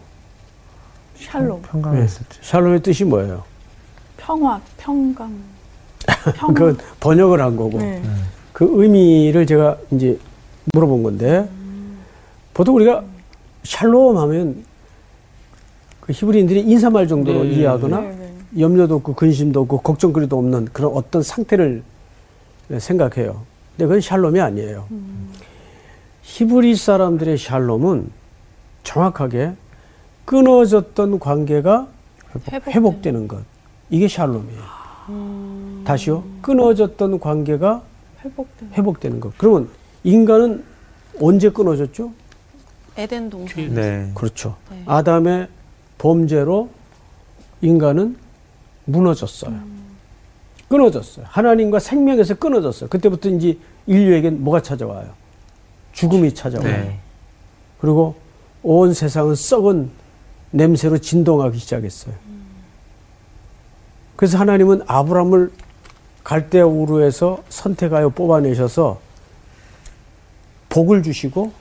샬롬, 1.18 1.62
평강이 1.62 2.00
네. 2.00 2.06
있을지. 2.06 2.40
샬롬의 2.42 2.82
뜻이 2.82 3.06
뭐예요? 3.06 3.44
평화, 4.18 4.60
평강. 4.78 5.34
평화. 6.36 6.54
그건 6.54 6.78
번역을 7.00 7.42
한 7.42 7.56
거고. 7.56 7.78
네. 7.80 8.02
그 8.54 8.68
의미를 8.72 9.46
제가 9.46 9.78
이제 9.92 10.20
물어본 10.74 11.04
건데, 11.04 11.50
보통 12.54 12.76
우리가 12.76 13.04
샬롬 13.64 14.18
하면 14.18 14.64
그 16.02 16.14
히브리인들이 16.14 16.62
인사말 16.62 17.08
정도로 17.08 17.44
네. 17.44 17.50
이해하거나 17.52 18.00
네, 18.02 18.10
네. 18.10 18.62
염려도 18.62 18.96
없고 18.96 19.14
근심도 19.16 19.62
없고 19.62 19.82
걱정거리도 19.82 20.38
없는 20.38 20.66
그런 20.74 20.92
어떤 20.94 21.22
상태를 21.22 21.84
생각해요. 22.80 23.44
근데 23.72 23.86
그건 23.86 24.02
샬롬이 24.02 24.40
아니에요. 24.40 24.88
히브리 26.24 26.76
사람들의 26.76 27.38
샬롬은 27.38 28.10
정확하게 28.84 29.54
끊어졌던 30.26 31.20
관계가 31.20 31.88
회복 32.34 32.60
되는. 32.60 32.74
회복되는 32.74 33.28
것. 33.28 33.44
이게 33.90 34.08
샬롬이에요. 34.08 34.62
다시요. 35.84 36.24
끊어졌던 36.42 37.20
관계가 37.20 37.82
회복된. 38.24 38.70
회복되는 38.74 39.20
것. 39.20 39.38
그러면 39.38 39.70
인간은 40.04 40.64
언제 41.20 41.50
끊어졌죠? 41.50 42.12
에덴 42.98 43.30
동산. 43.30 43.74
네. 43.74 44.12
그렇죠. 44.14 44.56
네. 44.70 44.84
아담의 44.86 45.48
범죄로 45.98 46.70
인간은 47.62 48.18
무너졌어요. 48.86 49.54
끊어졌어요. 50.68 51.26
하나님과 51.30 51.80
생명에서 51.80 52.36
끊어졌어요. 52.36 52.90
그때부터 52.90 53.30
이제 53.30 53.58
인류에겐 53.88 54.44
뭐가 54.44 54.62
찾아와요? 54.62 55.10
죽음이 55.92 56.34
찾아와요. 56.34 56.70
네. 56.70 57.00
그리고 57.80 58.16
온 58.64 58.94
세상은 58.94 59.36
썩은 59.36 59.90
냄새로 60.52 60.98
진동하기 60.98 61.58
시작했어요. 61.58 62.16
그래서 64.16 64.38
하나님은 64.38 64.84
아브람을 64.86 65.52
갈대아 66.24 66.66
우르에서 66.66 67.44
선택하여 67.50 68.10
뽑아내셔서 68.10 69.00
복을 70.70 71.04
주시고 71.04 71.52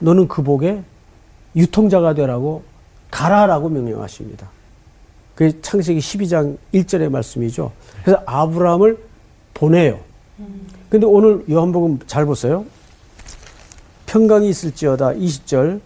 너는 0.00 0.28
그 0.28 0.42
복에 0.42 0.82
유통자가 1.56 2.14
되라고 2.14 2.62
가라라고 3.10 3.68
명령하십니다. 3.68 4.48
그게 5.34 5.58
창세기 5.62 6.00
12장 6.00 6.58
1절의 6.74 7.08
말씀이죠. 7.10 7.72
그래서 8.02 8.22
아브라함을 8.26 8.98
보내요. 9.54 9.98
근데 10.88 11.06
오늘 11.06 11.44
요한복음 11.48 12.00
잘 12.06 12.26
보세요. 12.26 12.64
평강이 14.06 14.48
있을지어다 14.48 15.14
20절 15.14 15.80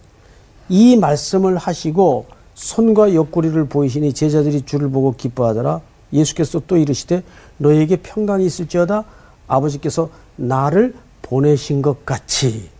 이 0.69 0.97
말씀을 0.97 1.57
하시고 1.57 2.25
손과 2.55 3.13
옆구리를 3.13 3.65
보이시니 3.65 4.13
제자들이 4.13 4.63
주를 4.63 4.89
보고 4.89 5.15
기뻐하더라. 5.15 5.81
예수께서 6.11 6.61
또 6.67 6.77
이르시되 6.77 7.23
너에게 7.57 7.97
평강이 7.97 8.45
있을지어다 8.45 9.03
아버지께서 9.47 10.09
나를 10.37 10.95
보내신 11.21 11.81
것 11.81 12.05
같이. 12.05 12.74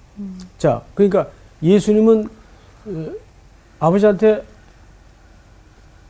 자, 0.58 0.82
그러니까 0.94 1.28
예수님은 1.62 2.30
어, 2.86 3.12
아버지한테 3.80 4.44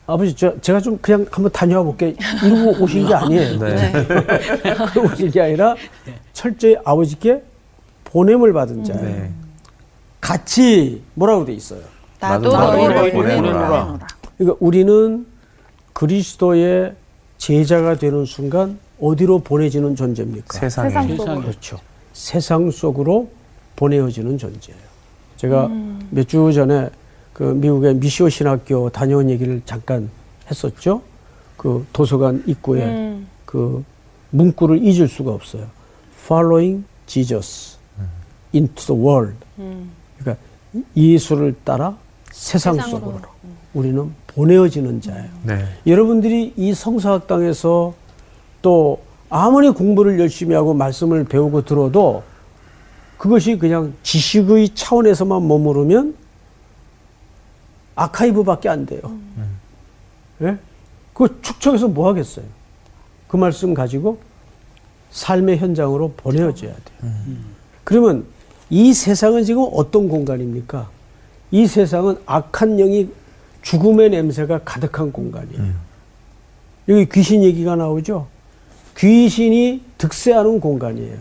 아버지 0.06 0.34
저 0.36 0.58
제가 0.60 0.80
좀 0.80 0.98
그냥 0.98 1.26
한번 1.30 1.50
다녀와 1.50 1.82
볼게 1.82 2.14
이러고 2.44 2.78
오신 2.84 3.06
게 3.08 3.14
아니에요. 3.14 3.58
네. 3.58 3.92
그러고 4.92 5.12
오신 5.12 5.30
게 5.30 5.40
아니라 5.40 5.74
철저히 6.32 6.76
아버지께 6.84 7.42
보냄을 8.04 8.52
받은 8.52 8.84
자예요. 8.84 9.02
네. 9.02 9.32
같이 10.20 11.02
뭐라고 11.14 11.44
돼 11.44 11.52
있어요. 11.54 11.80
나도 12.20 12.50
너희를 12.50 13.12
보내노라. 13.12 13.98
그러니까 14.38 14.56
우리는 14.60 15.26
그리스도의 15.92 16.94
제자가 17.38 17.96
되는 17.96 18.24
순간 18.24 18.78
어디로 19.00 19.40
보내지는 19.40 19.96
존재입니까? 19.96 20.58
세상에. 20.58 20.88
세상 20.88 21.08
세상에. 21.08 21.40
그렇죠. 21.40 21.78
세상 22.12 22.70
속으로 22.70 23.28
보내어지는 23.76 24.38
존재예요. 24.38 24.80
제가 25.36 25.70
몇주 26.10 26.52
전에 26.52 26.90
그 27.32 27.42
미국의 27.42 27.96
미시오 27.96 28.28
신학교 28.28 28.88
다녀온 28.88 29.28
얘기를 29.28 29.60
잠깐 29.66 30.10
했었죠. 30.50 31.02
그 31.56 31.86
도서관 31.92 32.42
입구에 32.46 32.84
음. 32.84 33.28
그 33.44 33.84
문구를 34.30 34.82
잊을 34.82 35.08
수가 35.08 35.32
없어요. 35.32 35.66
Following 36.24 36.84
Jesus 37.06 37.76
into 38.54 38.86
the 38.86 39.00
world. 39.00 39.36
음. 39.58 39.90
그러니까 40.18 40.42
예수를 40.96 41.54
따라 41.64 41.96
세상 42.32 42.74
세상으로. 42.74 42.98
속으로 43.00 43.20
우리는 43.74 44.10
보내어지는 44.28 45.00
자예요. 45.00 45.28
네. 45.42 45.64
여러분들이 45.86 46.54
이 46.56 46.74
성서학당에서 46.74 47.94
또 48.62 49.00
아무리 49.28 49.70
공부를 49.70 50.18
열심히 50.18 50.54
하고 50.54 50.74
말씀을 50.74 51.24
배우고 51.24 51.64
들어도 51.64 52.22
그것이 53.16 53.56
그냥 53.58 53.94
지식의 54.02 54.74
차원에서만 54.74 55.46
머무르면 55.46 56.14
아카이브밖에 57.94 58.68
안 58.68 58.84
돼요. 58.86 59.00
예? 60.42 60.58
그 61.14 61.40
축적해서 61.40 61.88
뭐 61.88 62.08
하겠어요? 62.08 62.44
그 63.26 63.36
말씀 63.36 63.72
가지고 63.72 64.18
삶의 65.10 65.58
현장으로 65.58 66.12
보내어져야 66.16 66.74
돼요. 66.74 67.12
그러면 67.84 68.26
이 68.68 68.92
세상은 68.92 69.44
지금 69.44 69.66
어떤 69.72 70.08
공간입니까? 70.08 70.90
이 71.52 71.66
세상은 71.66 72.18
악한 72.26 72.76
영이 72.76 73.08
죽음의 73.62 74.10
냄새가 74.10 74.60
가득한 74.64 75.10
공간이에요. 75.10 75.72
여기 76.88 77.08
귀신 77.08 77.42
얘기가 77.42 77.76
나오죠? 77.76 78.26
귀신이 78.98 79.82
득세하는 79.98 80.60
공간이에요. 80.60 81.16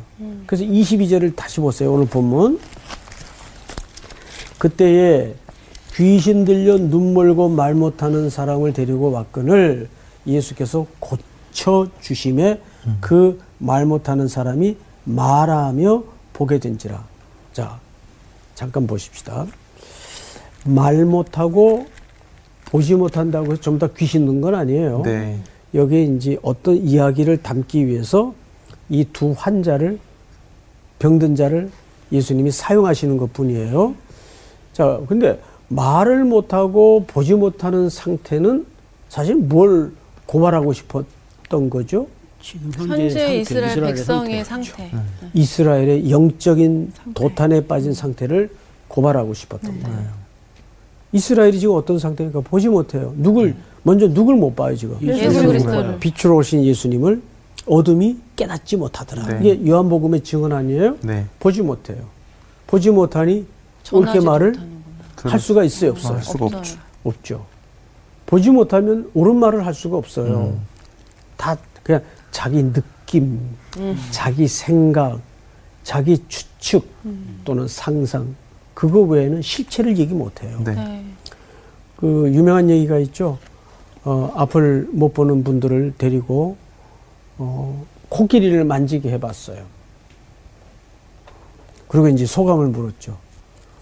그래서 0.46 0.64
22절을 0.64 1.36
다시 1.36 1.60
보세요. 1.60 1.94
오늘 1.94 2.06
본문. 2.08 2.60
그때에 4.58 5.34
귀신 5.96 6.44
들려 6.46 6.78
눈 6.78 7.14
멀고 7.14 7.50
말 7.50 7.74
못하는 7.74 8.30
사람을 8.30 8.74
데리고 8.74 9.12
왔거늘 9.12 9.88
예수께서 10.28 10.86
고쳐 11.00 11.88
주심에 12.02 12.60
그말 13.00 13.86
못하는 13.86 14.28
사람이 14.28 14.78
말하며 15.06 16.04
보게 16.34 16.60
된지라. 16.60 17.04
자, 17.54 17.80
잠깐 18.56 18.88
보십시다. 18.88 19.46
말 20.66 21.06
못하고 21.06 21.86
보지 22.66 22.96
못한다고 22.96 23.54
해서 23.54 23.62
전부 23.62 23.88
다 23.88 23.94
귀신 23.96 24.26
넣은 24.26 24.42
건 24.42 24.56
아니에요. 24.56 25.04
네. 25.04 25.40
여기에 25.74 26.04
이제 26.04 26.38
어떤 26.42 26.76
이야기를 26.76 27.38
담기 27.44 27.86
위해서 27.88 28.34
이 28.90 29.06
두 29.14 29.34
환자를 29.38 30.00
병든 31.00 31.36
자를 31.36 31.70
예수님이 32.12 32.52
사용하시는 32.52 33.18
것 33.18 33.34
뿐이에요. 33.34 33.96
자, 34.74 35.00
근데 35.08 35.40
말을 35.70 36.24
못하고 36.26 37.04
보지 37.08 37.34
못하는 37.34 37.90
상태는 37.90 38.66
사실 39.10 39.36
뭘 39.36 39.92
고발하고 40.26 40.74
싶었던 40.74 41.70
거죠? 41.70 42.08
지금 42.42 42.72
현재, 42.76 42.94
현재 42.94 43.10
상태, 43.10 43.38
이스라엘 43.40 43.70
이스라엘의 43.72 43.94
백성의 43.96 44.46
상태. 44.46 44.70
상태. 44.70 44.92
이스라엘의 45.34 46.12
영적인 46.12 46.94
도탄에 47.16 47.66
빠진 47.66 47.94
상태를 47.94 48.50
고발하고 48.88 49.34
싶었던 49.34 49.82
거예요. 49.82 50.26
이스라엘이 51.12 51.60
지금 51.60 51.76
어떤 51.76 51.98
상태니까 51.98 52.42
보지 52.42 52.68
못해요. 52.70 53.14
누굴 53.18 53.56
먼저 53.84 54.08
누굴 54.08 54.36
못 54.36 54.56
봐요 54.56 54.76
지금. 54.76 54.98
예수 55.02 55.44
그리스도를. 55.46 56.00
빛으로 56.00 56.38
오신 56.38 56.64
예수님을 56.64 57.22
어둠이 57.66 58.18
깨닫지 58.36 58.78
못하더라. 58.78 59.28
네. 59.28 59.40
이게 59.42 59.68
요한복음의 59.68 60.24
증언 60.24 60.54
아니에요? 60.54 60.98
네. 61.02 61.26
보지 61.40 61.62
못해요. 61.62 62.06
보지 62.68 62.92
못하니 62.92 63.46
옳게 63.92 64.20
말을 64.22 64.52
못하는구나. 64.52 65.32
할 65.32 65.40
수가 65.40 65.64
있어요, 65.64 65.92
없어요? 65.92 66.16
할 66.16 66.24
수가. 66.24 66.46
없죠. 66.46 66.78
없죠. 67.04 67.46
보지 68.26 68.50
못하면 68.52 69.10
옳은 69.14 69.36
말을 69.38 69.66
할 69.66 69.74
수가 69.74 69.98
없어요. 69.98 70.54
음. 70.56 70.62
다 71.38 71.58
그냥 71.84 72.02
자기 72.32 72.64
느낌, 72.64 73.40
자기 74.12 74.48
생각, 74.48 75.20
자기 75.84 76.18
추측 76.28 76.88
또는 77.44 77.68
상상 77.68 78.36
그거 78.74 79.02
외에는 79.02 79.42
실체를 79.42 79.98
얘기 79.98 80.14
못해요. 80.14 80.60
네. 80.64 80.74
네. 80.74 81.06
그 81.96 82.30
유명한 82.34 82.70
얘기가 82.70 82.98
있죠. 83.00 83.38
어, 84.04 84.32
앞을 84.36 84.90
못 84.92 85.14
보는 85.14 85.44
분들을 85.44 85.94
데리고 85.98 86.58
어, 87.38 87.86
코끼리를 88.10 88.64
만지게 88.64 89.12
해봤어요. 89.12 89.64
그리고 91.88 92.08
이제 92.08 92.26
소감을 92.26 92.68
물었죠. 92.68 93.18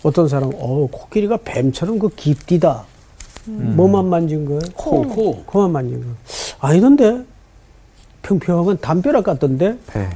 어떤 0.03 0.27
사람은 0.27 0.55
어 0.59 0.87
코끼리가 0.91 1.37
뱀처럼 1.43 1.99
그 1.99 2.09
깊디다. 2.09 2.85
뭐만 3.45 4.05
만진 4.07 4.45
거예요? 4.45 4.61
코, 4.75 5.01
코. 5.07 5.43
코만 5.45 5.71
만진 5.71 6.01
거. 6.01 6.07
아니던데 6.59 7.23
평평한 8.21 8.65
건 8.65 8.77
담벼락 8.79 9.23
같던데 9.25 9.77
배. 9.87 10.09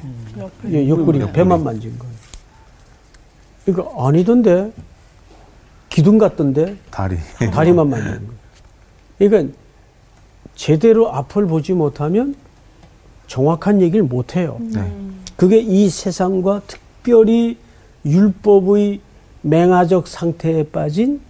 예, 0.69 0.87
옆구리 0.87 1.31
배만 1.31 1.63
만진 1.63 1.97
거예요. 1.99 2.13
그러니까 3.65 4.07
아니던데 4.07 4.71
기둥 5.89 6.17
같던데 6.17 6.77
다리. 6.89 7.17
다리만 7.51 7.89
만진 7.89 8.11
거예요. 8.11 8.31
그러니까 9.17 9.57
제대로 10.55 11.13
앞을 11.13 11.47
보지 11.47 11.73
못하면 11.73 12.35
정확한 13.27 13.81
얘기를 13.81 14.03
못 14.03 14.35
해요. 14.35 14.57
네. 14.59 14.91
그게 15.35 15.59
이 15.59 15.89
세상과 15.89 16.61
특별히 16.67 17.57
율법의 18.05 19.01
맹아적 19.41 20.07
상태에 20.07 20.63
빠진 20.63 21.21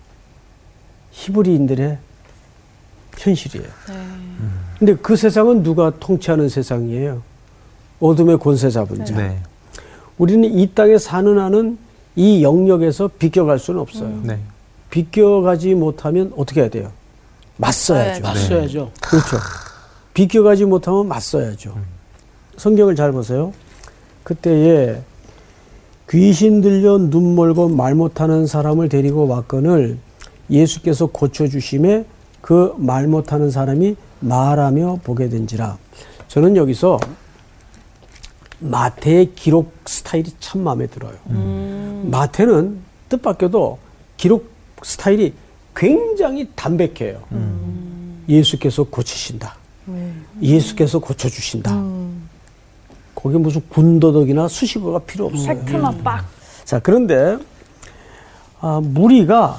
히브리인들의 1.12 1.98
현실이에요. 3.18 3.68
네. 3.90 3.94
근데 4.80 4.96
그 4.96 5.16
세상은 5.16 5.64
누가 5.64 5.92
통치하는 6.00 6.50
세상이에요? 6.50 7.22
어둠의 8.00 8.38
권세 8.40 8.70
잡은 8.70 9.04
자. 9.06 9.16
네. 9.16 9.40
우리는 10.18 10.44
이 10.46 10.72
땅에 10.74 10.98
사는 10.98 11.38
한은 11.38 11.78
이 12.16 12.44
영역에서 12.44 13.10
비껴갈 13.20 13.60
수는 13.60 13.80
없어요. 13.80 14.20
네. 14.24 14.40
비껴가지 14.90 15.74
못하면 15.74 16.32
어떻게 16.38 16.62
해야 16.62 16.70
돼요? 16.70 16.92
맞서야죠. 17.58 18.22
네. 18.22 18.28
맞서야죠. 18.28 18.92
그렇죠. 19.02 19.38
비껴가지 20.18 20.66
못하면 20.66 21.08
맞서야죠. 21.08 21.78
성경을 22.56 22.96
잘 22.96 23.12
보세요. 23.12 23.54
그때에 24.24 25.00
귀신 26.10 26.60
들려 26.62 26.98
눈 26.98 27.36
멀고 27.36 27.70
말 27.70 27.94
못하는 27.94 28.48
사람을 28.48 28.90
데리고 28.90 29.28
왔거늘 29.28 30.00
예수께서 30.50 31.06
고쳐주심에 31.06 32.06
그 32.42 32.74
말 32.78 33.08
못하는 33.08 33.52
사람이 33.52 33.96
말하며 34.22 35.02
보게 35.04 35.30
된지라. 35.30 35.78
저는 36.30 36.56
여기서 36.56 36.98
마태의 38.58 39.36
기록 39.36 39.72
스타일이 39.86 40.32
참 40.40 40.62
마음에 40.62 40.88
들어요. 40.88 41.14
마태는 42.06 42.80
뜻밖에도 43.10 43.78
기록 44.16 44.50
스타일이 44.82 45.36
굉장히 45.76 46.50
담백해요. 46.56 47.22
예수께서 48.28 48.84
고치신다. 48.84 49.67
예수께서 50.42 51.00
고쳐주신다. 51.00 51.72
거기 53.16 53.38
무슨 53.38 53.62
군더더기나 53.70 54.48
수식어가 54.48 55.00
필요 55.00 55.26
없어요. 55.26 55.48
팩트만 55.48 56.04
빡. 56.04 56.26
자, 56.66 56.80
그런데, 56.80 57.38
아, 58.60 58.80
무리가 58.84 59.58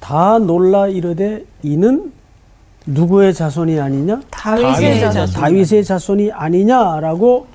다 0.00 0.38
놀라 0.38 0.88
이르되 0.88 1.44
이는 1.62 2.12
누구의 2.86 3.34
자손이 3.34 3.78
아니냐? 3.78 4.20
다윗의 4.30 5.00
자손. 5.00 5.40
다윗의 5.40 5.84
자손이 5.84 6.32
아니냐라고 6.32 7.46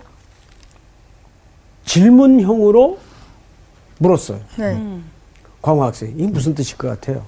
질문형으로 1.85 2.97
물었어요. 3.99 4.39
네. 4.57 4.99
광호 5.61 5.83
학생. 5.83 6.13
이게 6.17 6.27
무슨 6.27 6.53
뜻일 6.53 6.77
것 6.77 6.87
같아요? 6.89 7.23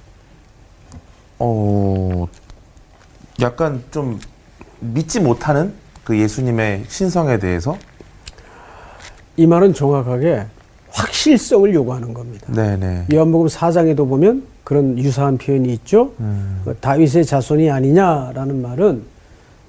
어, 1.40 2.28
약간 3.42 3.84
좀 3.92 4.20
믿지 4.80 5.20
못하는 5.20 5.74
그 6.04 6.18
예수님의 6.18 6.86
신성에 6.88 7.40
대해서 7.40 7.78
이 9.38 9.48
말은 9.48 9.74
정확하게 9.74 10.46
확실성을 10.92 11.74
요구하는 11.74 12.14
겁니다. 12.14 12.52
네네. 12.54 13.08
요한복음 13.14 13.48
4장에도 13.48 14.08
보면 14.08 14.44
그런 14.64 14.98
유사한 14.98 15.38
표현이 15.38 15.74
있죠. 15.74 16.14
음. 16.20 16.62
그 16.64 16.76
다윗의 16.80 17.26
자손이 17.26 17.70
아니냐라는 17.70 18.62
말은 18.62 19.04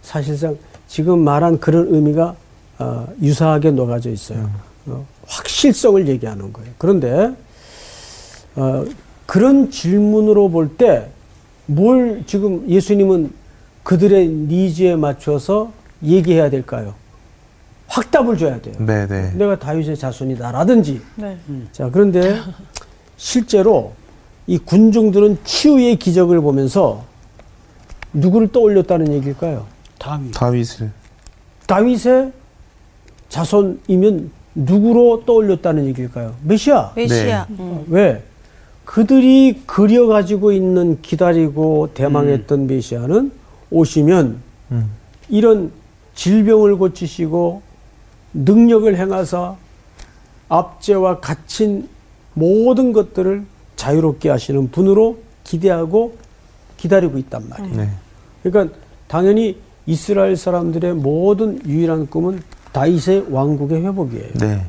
사실상 0.03 0.57
지금 0.87 1.21
말한 1.21 1.59
그런 1.59 1.93
의미가 1.93 2.35
어, 2.79 3.07
유사하게 3.21 3.73
녹아져 3.73 4.11
있어요. 4.11 4.49
어, 4.87 5.05
확실성을 5.27 6.07
얘기하는 6.07 6.53
거예요. 6.53 6.71
그런데 6.79 7.33
어, 8.55 8.85
그런 9.27 9.71
질문으로 9.71 10.51
볼 10.51 10.77
때 10.77 11.09
뭘 11.69 12.23
지금 12.27 12.65
예수님은 12.69 13.33
그들의 13.87 14.27
니즈에 14.27 14.97
맞춰서 14.97 15.71
얘기해야 16.03 16.51
될까요? 16.51 16.95
확답을 17.87 18.37
줘야 18.37 18.61
돼요. 18.61 18.75
네, 18.81 19.07
네. 19.07 19.31
내가 19.37 19.61
다윗의 19.61 19.97
자손이다라든지. 19.97 21.01
네. 21.15 21.39
자, 21.71 21.89
그런데 21.93 22.41
실제로 23.17 23.93
이 24.49 24.59
군중들은 24.59 25.39
치유의 25.45 26.01
기적을 26.01 26.41
보면서 26.41 27.05
누구를 28.13 28.51
떠올렸다는 28.51 29.13
얘기일까요? 29.15 29.67
다윗. 30.01 30.33
다윗을 30.33 30.91
다윗의 31.69 32.33
자손이면 33.29 34.33
누구로 34.57 35.23
떠올렸다는 35.27 35.87
얘기일까요? 35.87 36.35
메시아. 36.43 36.93
메시아. 36.97 37.47
네. 37.49 37.57
음. 37.61 37.85
왜? 37.87 38.25
그들이 38.85 39.63
그려 39.65 40.09
가지고 40.09 40.51
있는 40.51 41.01
기다리고 41.03 41.91
대망했던 41.95 42.67
메시아는 42.67 43.46
오시면 43.71 44.41
음. 44.73 44.91
이런 45.29 45.73
질병을 46.15 46.77
고치시고 46.77 47.63
능력을 48.35 48.97
행하사 48.97 49.57
압제와 50.49 51.21
갇힌 51.21 51.89
모든 52.35 52.93
것들을 52.93 53.45
자유롭게 53.77 54.29
하시는 54.29 54.71
분으로 54.71 55.19
기대하고 55.45 56.17
기다리고 56.77 57.19
있단 57.19 57.49
말이에요. 57.49 57.77
네. 57.77 57.91
그러니까 58.43 58.77
당연히 59.09 59.59
이스라엘 59.87 60.37
사람들의 60.37 60.95
모든 60.95 61.65
유일한 61.67 62.07
꿈은 62.07 62.43
다윗의 62.73 63.27
왕국의 63.31 63.85
회복이에요. 63.85 64.33
네. 64.35 64.67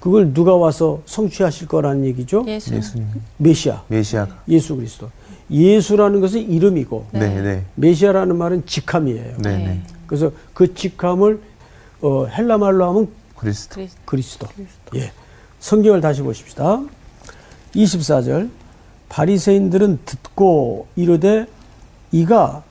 그걸 0.00 0.32
누가 0.32 0.56
와서 0.56 1.02
성취하실 1.06 1.68
거라는 1.68 2.04
얘기죠? 2.06 2.44
예수. 2.48 2.74
예수님. 2.74 3.06
메시아, 3.36 3.82
메시아가. 3.88 4.42
예수 4.48 4.74
그리스도. 4.74 5.10
예수라는 5.52 6.20
것은 6.20 6.40
이름이고 6.50 7.06
네, 7.12 7.40
네. 7.42 7.64
메시아라는 7.74 8.36
말은 8.36 8.66
직함이에요. 8.66 9.36
네, 9.38 9.56
네. 9.56 9.64
네. 9.64 9.82
그래서 10.06 10.32
그 10.54 10.74
직함을 10.74 11.40
어, 12.00 12.26
헬라 12.26 12.58
말로 12.58 12.88
하면 12.88 13.08
그리스도. 13.36 13.86
그리스도. 14.04 14.46
그리스도. 14.48 14.98
예. 14.98 15.12
성경을 15.60 16.00
다시 16.00 16.22
보십시다. 16.22 16.82
24절. 17.74 18.50
바리새인들은 19.08 20.00
듣고 20.04 20.86
이르되 20.96 21.46
이가 22.12 22.62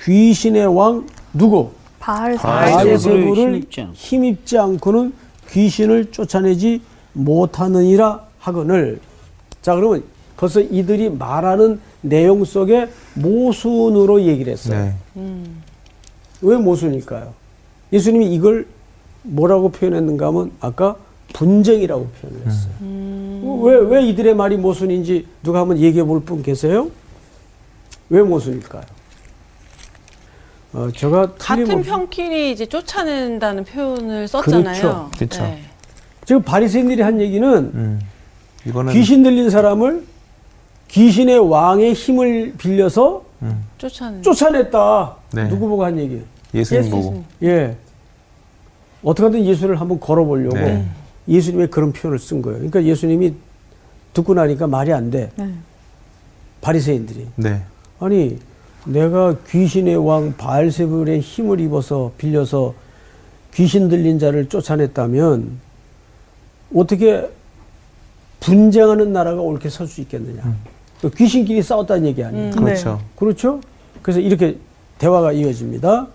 귀신의 0.00 0.66
왕 0.76 1.06
누구? 1.32 1.70
바알 1.98 2.36
바알세불을 2.36 2.84
바알세불을 2.84 3.36
힘입지 3.36 3.80
않고. 3.80 3.94
힘입지 3.94 4.58
않고는 4.58 5.12
귀신을 5.50 6.10
쫓아내지 6.12 6.82
못하느니라 7.14 8.24
하거늘. 8.38 9.00
자, 9.60 9.74
그러면 9.74 10.04
벌써 10.36 10.60
이들이 10.60 11.10
말하는 11.10 11.80
내용 12.00 12.44
속에 12.44 12.88
모순으로 13.14 14.22
얘기를 14.22 14.52
했어요. 14.52 14.92
네. 15.14 15.42
왜 16.42 16.56
모순일까요? 16.56 17.32
예수님이 17.92 18.32
이걸 18.34 18.66
뭐라고 19.22 19.70
표현했는가 19.70 20.26
하면 20.28 20.52
아까 20.60 20.96
분쟁이라고 21.34 22.06
표현을 22.20 22.46
했어요. 22.46 22.72
왜, 23.62 23.76
왜 23.98 24.06
이들의 24.08 24.34
말이 24.34 24.56
모순인지 24.56 25.26
누가 25.42 25.60
한번 25.60 25.78
얘기해 25.78 26.04
볼 26.04 26.20
분 26.20 26.42
계세요? 26.42 26.90
왜 28.10 28.22
모순일까요? 28.22 28.82
어, 30.74 30.88
제가 30.94 31.32
같은 31.38 31.64
틀림없이- 31.64 31.84
평끼리 31.84 32.52
이제 32.52 32.66
쫓아낸다는 32.66 33.64
표현을 33.64 34.28
썼잖아요. 34.28 34.80
그렇죠. 34.80 35.10
그렇죠. 35.16 35.42
네. 35.42 35.62
지금 36.26 36.42
바리새인들이 36.42 37.00
한 37.02 37.20
얘기는 37.20 37.48
음. 37.74 38.00
이거는 38.66 38.92
귀신 38.92 39.22
들린 39.22 39.48
사람을 39.48 40.04
귀신의 40.88 41.38
왕의 41.38 41.92
힘을 41.94 42.54
빌려서 42.58 43.24
음. 43.42 43.64
쫓아낸. 43.78 44.22
쫓아냈다. 44.22 45.16
네. 45.34 45.48
누구 45.48 45.68
보고 45.68 45.84
한 45.84 45.98
얘기? 45.98 46.22
예수님 46.54 46.82
예수. 46.84 46.90
보고. 46.90 47.24
예. 47.42 47.76
어떻게든 49.02 49.44
예수를 49.44 49.80
한번 49.80 50.00
걸어보려고 50.00 50.56
네. 50.56 50.84
예수님의 51.28 51.68
그런 51.70 51.92
표현을 51.92 52.18
쓴 52.18 52.42
거예요. 52.42 52.56
그러니까 52.58 52.82
예수님이 52.82 53.34
듣고 54.12 54.34
나니까 54.34 54.66
말이 54.66 54.92
안 54.92 55.10
돼. 55.10 55.30
네. 55.36 55.52
바리새인들이 56.60 57.28
네. 57.36 57.62
아니 58.00 58.38
내가 58.84 59.36
귀신의 59.48 59.96
왕 59.96 60.34
바알세불의 60.36 61.20
힘을 61.20 61.60
입어서 61.60 62.10
빌려서 62.18 62.74
귀신 63.54 63.88
들린 63.88 64.18
자를 64.18 64.48
쫓아냈다면 64.48 65.58
어떻게 66.74 67.28
분쟁하는 68.40 69.12
나라가 69.12 69.40
옳게 69.40 69.68
설 69.68 69.86
수 69.86 70.00
있겠느냐? 70.00 70.42
그 71.00 71.10
귀신끼리 71.10 71.62
싸웠다는 71.62 72.06
얘기 72.06 72.22
아니에요. 72.22 72.50
음. 72.50 72.64
그렇죠. 72.64 73.00
그렇죠? 73.16 73.60
그래서 74.02 74.20
이렇게 74.20 74.58
대화가 74.98 75.32
이어집니다. 75.32 76.08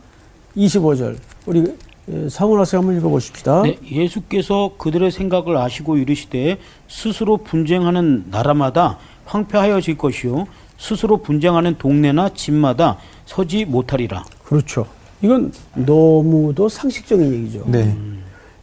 25절 0.57 1.17
우리 1.45 1.61
에, 2.09 2.29
상훈 2.29 2.59
학생 2.59 2.79
한번 2.79 2.97
읽어보십시다. 2.97 3.63
네, 3.63 3.77
예수께서 3.89 4.73
그들의 4.77 5.09
생각을 5.11 5.57
아시고 5.57 5.97
이르시되 5.97 6.57
스스로 6.87 7.37
분쟁하는 7.37 8.25
나라마다 8.29 8.99
황폐하여질 9.25 9.97
것이요 9.97 10.47
스스로 10.77 11.17
분쟁하는 11.17 11.77
동네나 11.77 12.29
집마다 12.33 12.97
서지 13.25 13.63
못하리라. 13.65 14.25
그렇죠. 14.43 14.85
이건 15.21 15.53
너무도 15.73 16.67
상식적인 16.67 17.33
얘기죠. 17.33 17.63
네. 17.67 17.95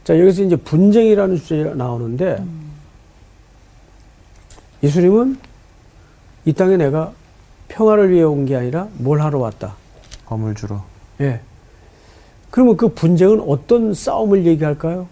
자, 0.03 0.19
여기서 0.19 0.43
이제 0.43 0.55
분쟁이라는 0.55 1.37
주제가 1.37 1.73
나오는데 1.73 2.43
예수님은 4.83 5.37
이 6.45 6.53
땅에 6.53 6.77
내가 6.77 7.11
평화를 7.67 8.09
위해 8.11 8.23
온 8.23 8.45
게 8.45 8.55
아니라 8.55 8.87
뭘 8.93 9.21
하러 9.21 9.39
왔다. 9.39 9.75
검을 10.25 10.55
주러. 10.55 10.83
예. 11.21 11.39
그러면 12.49 12.75
그 12.77 12.89
분쟁은 12.89 13.41
어떤 13.47 13.93
싸움을 13.93 14.45
얘기할까요? 14.45 15.07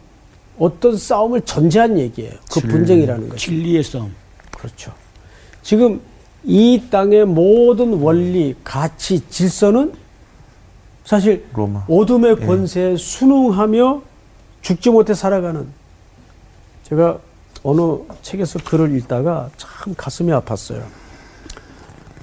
어떤 0.58 0.98
싸움을 0.98 1.42
전제한 1.42 1.98
얘기예요. 1.98 2.34
그 2.52 2.60
진- 2.62 2.70
분쟁이라는 2.70 3.30
것이. 3.30 3.46
진리의 3.48 3.84
싸움. 3.84 4.14
그렇죠. 4.58 4.92
지금 5.62 6.02
이 6.44 6.82
땅의 6.90 7.26
모든 7.26 7.94
원리, 8.02 8.56
가치, 8.64 9.22
질서는 9.30 9.94
사실 11.06 11.46
로마. 11.54 11.86
어둠의 11.88 12.38
예. 12.42 12.46
권세에 12.46 12.98
순응하며 12.98 14.02
죽지 14.62 14.90
못해 14.90 15.14
살아가는 15.14 15.66
제가 16.84 17.20
어느 17.64 17.82
책에서 18.22 18.60
글을 18.66 18.96
읽다가 18.98 19.50
참 19.58 19.94
가슴이 19.96 20.32
아팠어요. 20.32 20.84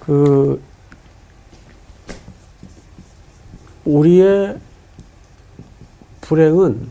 그 0.06 0.62
우리의 3.84 4.56
불행은 6.20 6.88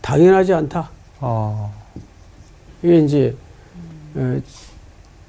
당연하지 0.00 0.52
않다. 0.54 0.90
어. 1.20 1.72
이게 2.82 2.98
이제 2.98 3.36
에, 4.16 4.42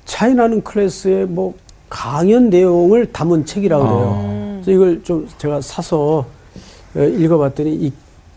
차이나는 0.06 0.64
클래스의 0.64 1.28
뭐 1.28 1.56
강연 1.90 2.50
내용을 2.50 3.12
담은 3.12 3.46
책이라고 3.46 3.84
그래요. 3.84 4.06
어. 4.06 4.52
그래서 4.56 4.72
이걸 4.72 5.04
좀 5.04 5.28
제가 5.38 5.62
사서 5.62 6.26
에, 6.96 7.08
읽어봤더니 7.08 7.92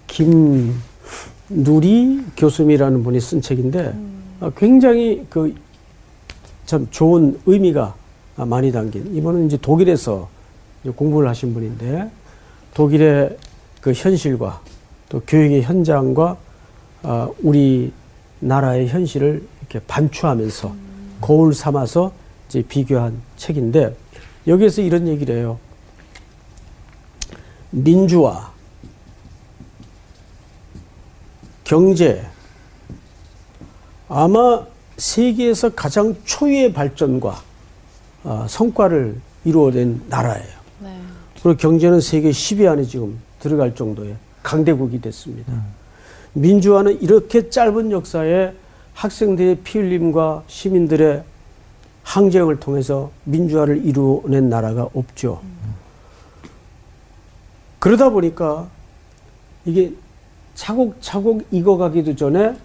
이김 0.07 0.81
누리 1.49 2.25
교수님이라는 2.37 3.03
분이 3.03 3.21
쓴 3.21 3.41
책인데 3.41 3.95
아, 4.41 4.51
굉장히 4.57 5.27
그 5.31 5.55
참 6.67 6.89
좋은 6.91 7.39
의미가 7.47 7.95
아, 8.37 8.45
많이 8.45 8.71
담긴 8.73 9.15
이분은 9.15 9.47
이제 9.47 9.57
독일에서 9.57 10.29
이제 10.83 10.91
공부를 10.91 11.29
하신 11.29 11.55
분인데 11.55 12.11
독일의 12.75 13.39
그 13.81 13.93
현실과 13.93 14.61
또 15.09 15.23
교육의 15.27 15.63
현장과 15.63 16.37
아, 17.05 17.31
우리 17.41 17.93
나라의 18.41 18.89
현실을 18.89 19.47
이렇게 19.61 19.79
반추하면서 19.87 20.75
거울 21.21 21.55
삼아서 21.55 22.13
이제 22.49 22.63
비교한 22.63 23.23
책인데 23.37 23.97
여기에서 24.49 24.83
이런 24.83 25.07
얘기를 25.07 25.37
해요. 25.37 25.59
민주화, 27.71 28.53
경제, 31.67 32.25
아마 34.09 34.65
세계에서 34.99 35.71
가장 35.71 36.15
초유의 36.25 36.73
발전과 36.73 37.43
아, 38.23 38.47
성과를 38.49 39.21
이루어낸 39.45 40.01
나라예요. 40.09 40.57
네. 40.79 40.97
그리고 41.43 41.57
경제는 41.57 42.01
세계 42.01 42.31
10위 42.31 42.71
안에 42.71 42.85
지금 42.85 43.19
들어갈 43.41 43.75
정도의 43.75 44.15
강대국이 44.45 45.01
됐습니다. 45.01 45.53
민주화는 46.35 47.03
이렇게 47.03 47.51
짧은 47.51 47.91
역사에 47.91 48.55
학생들의 48.95 49.59
피 49.65 49.81
흘림과 49.81 50.45
시민들의 50.47 51.25
항쟁을 52.05 52.61
통해서 52.61 53.11
민주화를 53.25 53.85
이루어낸 53.85 54.49
나라가 54.49 54.89
없죠. 54.95 55.43
그러다 57.81 58.11
보니까 58.11 58.69
이게 59.65 59.93
차곡차곡 60.57 61.47
익어가기도 61.53 62.17
전에 62.17 62.57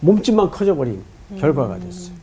몸집만 0.00 0.50
커져버린 0.50 1.02
결과가 1.38 1.78
됐어요. 1.78 2.14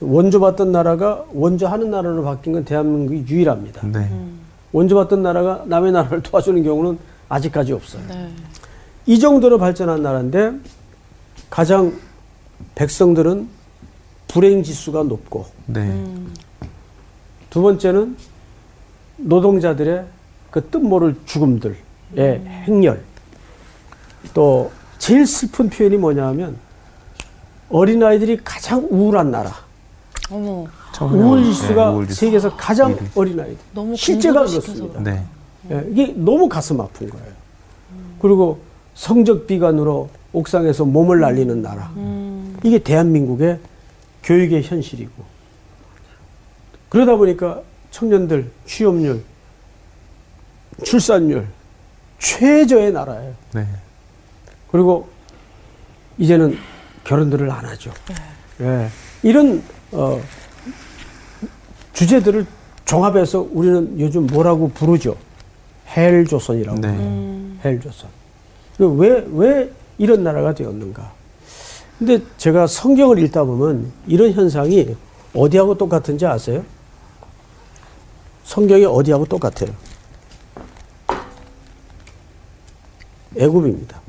원조받던 0.00 0.70
나라가 0.70 1.24
원조하는 1.32 1.90
나라로 1.90 2.22
바뀐 2.22 2.52
건 2.52 2.64
대한민국이 2.64 3.24
유일합니다. 3.28 3.86
네. 3.88 4.08
원조받던 4.72 5.22
나라가 5.22 5.64
남의 5.66 5.92
나라를 5.92 6.22
도와주는 6.22 6.62
경우는 6.62 6.98
아직까지 7.28 7.72
없어요. 7.72 8.02
네. 8.08 8.30
이 9.06 9.18
정도로 9.18 9.58
발전한 9.58 10.02
나라인데 10.02 10.52
가장 11.50 11.92
백성들은 12.74 13.48
불행 14.28 14.62
지수가 14.62 15.04
높고 15.04 15.46
네. 15.66 16.04
두 17.50 17.62
번째는 17.62 18.16
노동자들의 19.16 20.04
그 20.50 20.64
뜻모를 20.68 21.16
죽음들의 21.24 21.76
행렬. 22.16 23.02
또 24.34 24.70
제일 24.98 25.26
슬픈 25.26 25.68
표현이 25.68 25.96
뭐냐 25.96 26.26
하면 26.28 26.56
어린아이들이 27.70 28.38
가장 28.44 28.86
우울한 28.90 29.30
나라. 29.30 29.52
어머, 30.30 30.66
우울 31.00 31.44
지수가 31.44 31.90
네, 31.90 31.94
우울 31.94 32.08
지수. 32.08 32.20
세계에서 32.20 32.56
가장 32.56 32.96
지수. 32.98 33.20
어린아이들. 33.20 33.58
너무 33.72 33.96
실제가 33.96 34.44
그렇습니다. 34.44 35.00
네. 35.00 35.24
예, 35.70 35.86
이게 35.90 36.12
너무 36.16 36.48
가슴 36.48 36.80
아픈 36.80 37.08
거예요. 37.08 37.26
그리고 38.20 38.60
성적 38.94 39.46
비관으로 39.46 40.10
옥상에서 40.32 40.84
몸을 40.84 41.20
날리는 41.20 41.62
나라. 41.62 41.92
이게 42.62 42.78
대한민국의 42.78 43.58
교육의 44.24 44.62
현실이고. 44.62 45.24
그러다 46.88 47.16
보니까 47.16 47.60
청년들 47.90 48.50
취업률, 48.66 49.22
출산율 50.84 51.46
최저의 52.18 52.92
나라예요. 52.92 53.34
네. 54.68 54.72
그리고 54.72 55.08
이제는 56.18 56.58
결혼들을 57.04 57.50
안 57.50 57.64
하죠. 57.64 57.92
예. 58.60 58.88
이런 59.22 59.62
어, 59.92 60.20
주제들을 61.92 62.46
종합해서 62.84 63.46
우리는 63.50 63.98
요즘 63.98 64.26
뭐라고 64.26 64.68
부르죠? 64.68 65.16
헬조선이라고. 65.96 66.80
네. 66.80 67.54
헬조선. 67.64 68.10
왜, 68.78 69.26
왜 69.32 69.72
이런 69.96 70.22
나라가 70.22 70.54
되었는가? 70.54 71.12
근데 71.98 72.20
제가 72.36 72.66
성경을 72.66 73.18
읽다 73.20 73.44
보면 73.44 73.90
이런 74.06 74.32
현상이 74.32 74.94
어디하고 75.34 75.76
똑같은지 75.76 76.26
아세요? 76.26 76.64
성경이 78.44 78.84
어디하고 78.84 79.24
똑같아요? 79.26 79.70
애굽입니다. 83.36 84.00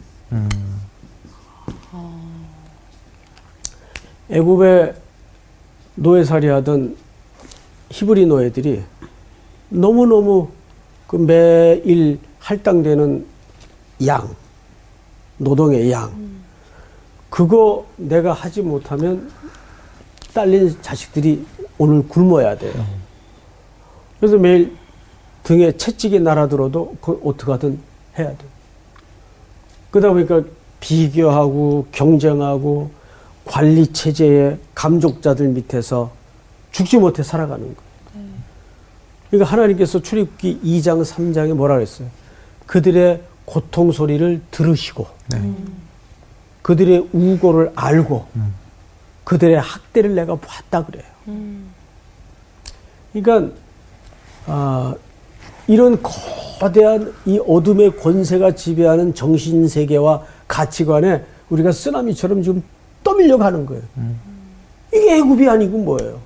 애굽에 4.30 4.94
노예살이 5.96 6.48
하던 6.48 6.96
히브리 7.90 8.28
노예들이 8.28 8.84
너무너무 9.70 10.50
그 11.08 11.16
매일 11.16 12.20
할당되는 12.40 13.26
양, 14.06 14.36
노동의 15.38 15.92
양, 15.92 16.14
그거 17.30 17.86
내가 17.98 18.34
하지 18.34 18.62
못하면 18.62 19.32
딸린 20.34 20.78
자식들이 20.82 21.46
오늘 21.78 22.08
굶어야 22.08 22.58
돼요. 22.58 22.86
그래서 24.20 24.38
매일 24.38 24.76
등에 25.44 25.72
채찍이 25.76 26.20
날아들어도 26.20 26.98
그 27.02 27.20
어떻게 27.24 27.52
하든 27.52 27.80
해야 28.18 28.30
돼. 28.30 28.46
그러다 29.92 30.14
보니까 30.14 30.44
비교하고 30.80 31.88
경쟁하고 31.92 32.92
관리 33.46 33.88
체제의 33.88 34.60
감족자들 34.76 35.48
밑에서 35.50 36.12
죽지 36.72 36.98
못해 36.98 37.24
살아가는 37.24 37.64
거예요. 37.64 37.90
그러니까 39.30 39.52
하나님께서 39.52 40.02
출입기 40.02 40.62
2장 40.64 41.04
3장에 41.04 41.54
뭐라 41.54 41.76
그랬어요? 41.76 42.08
그들의 42.66 43.22
고통 43.46 43.92
소리를 43.92 44.42
들으시고 44.52 45.08
네. 45.32 45.54
그들의 46.62 47.10
우고를 47.12 47.72
알고 47.76 48.28
그들의 49.24 49.60
학대를 49.60 50.16
내가 50.16 50.36
봤다 50.36 50.86
그래요. 50.86 51.04
그러니까 53.14 53.56
아, 54.46 54.96
이런 55.70 56.02
거대한 56.02 57.14
이 57.28 57.40
어둠의 57.46 57.96
권세가 57.98 58.56
지배하는 58.56 59.14
정신 59.14 59.68
세계와 59.68 60.24
가치관에 60.48 61.24
우리가 61.52 61.72
쓰나미처럼 61.72 62.42
지금 62.42 62.64
떠밀려 63.04 63.38
가는 63.38 63.68
거예요. 63.68 63.84
이게 64.92 65.18
애굽이 65.18 65.48
아니고 65.48 65.78
뭐예요? 65.78 66.20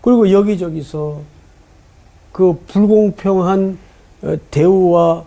그리고 0.00 0.32
여기저기서 0.32 1.20
그 2.32 2.58
불공평한 2.66 3.76
어, 4.22 4.36
대우와 4.50 5.24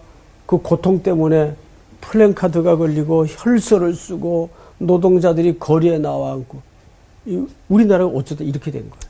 그 0.47 0.57
고통 0.57 1.03
때문에 1.03 1.53
플랜카드가 2.01 2.77
걸리고 2.77 3.27
혈서를 3.27 3.93
쓰고 3.93 4.49
노동자들이 4.79 5.59
거리에 5.59 5.99
나와 5.99 6.33
앉고 6.33 6.61
이 7.27 7.45
우리나라가 7.67 8.09
어쩌다 8.09 8.43
이렇게 8.43 8.71
된 8.71 8.89
거예요. 8.89 9.09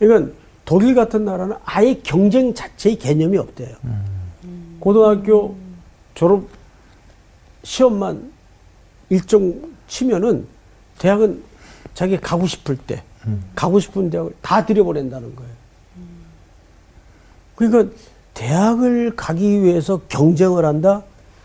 그러니까 0.00 0.32
독일 0.64 0.94
같은 0.94 1.24
나라는 1.24 1.56
아예 1.64 1.94
경쟁 2.02 2.54
자체의 2.54 2.96
개념이 2.96 3.36
없대요. 3.38 3.76
고등학교 4.80 5.56
졸업 6.14 6.46
시험만 7.62 8.32
일정 9.08 9.54
치면은 9.88 10.46
대학은 10.98 11.42
자기 11.94 12.16
가고 12.16 12.46
싶을 12.46 12.76
때 12.76 13.02
가고 13.54 13.78
싶은 13.80 14.10
대학을 14.10 14.34
다 14.40 14.64
들여보낸다는 14.64 15.36
거예요. 15.36 15.52
그러니까 17.54 17.94
대학을 18.34 19.14
가기 19.14 19.62
위해서 19.62 20.00
경쟁을 20.08 20.64
한다. 20.64 21.02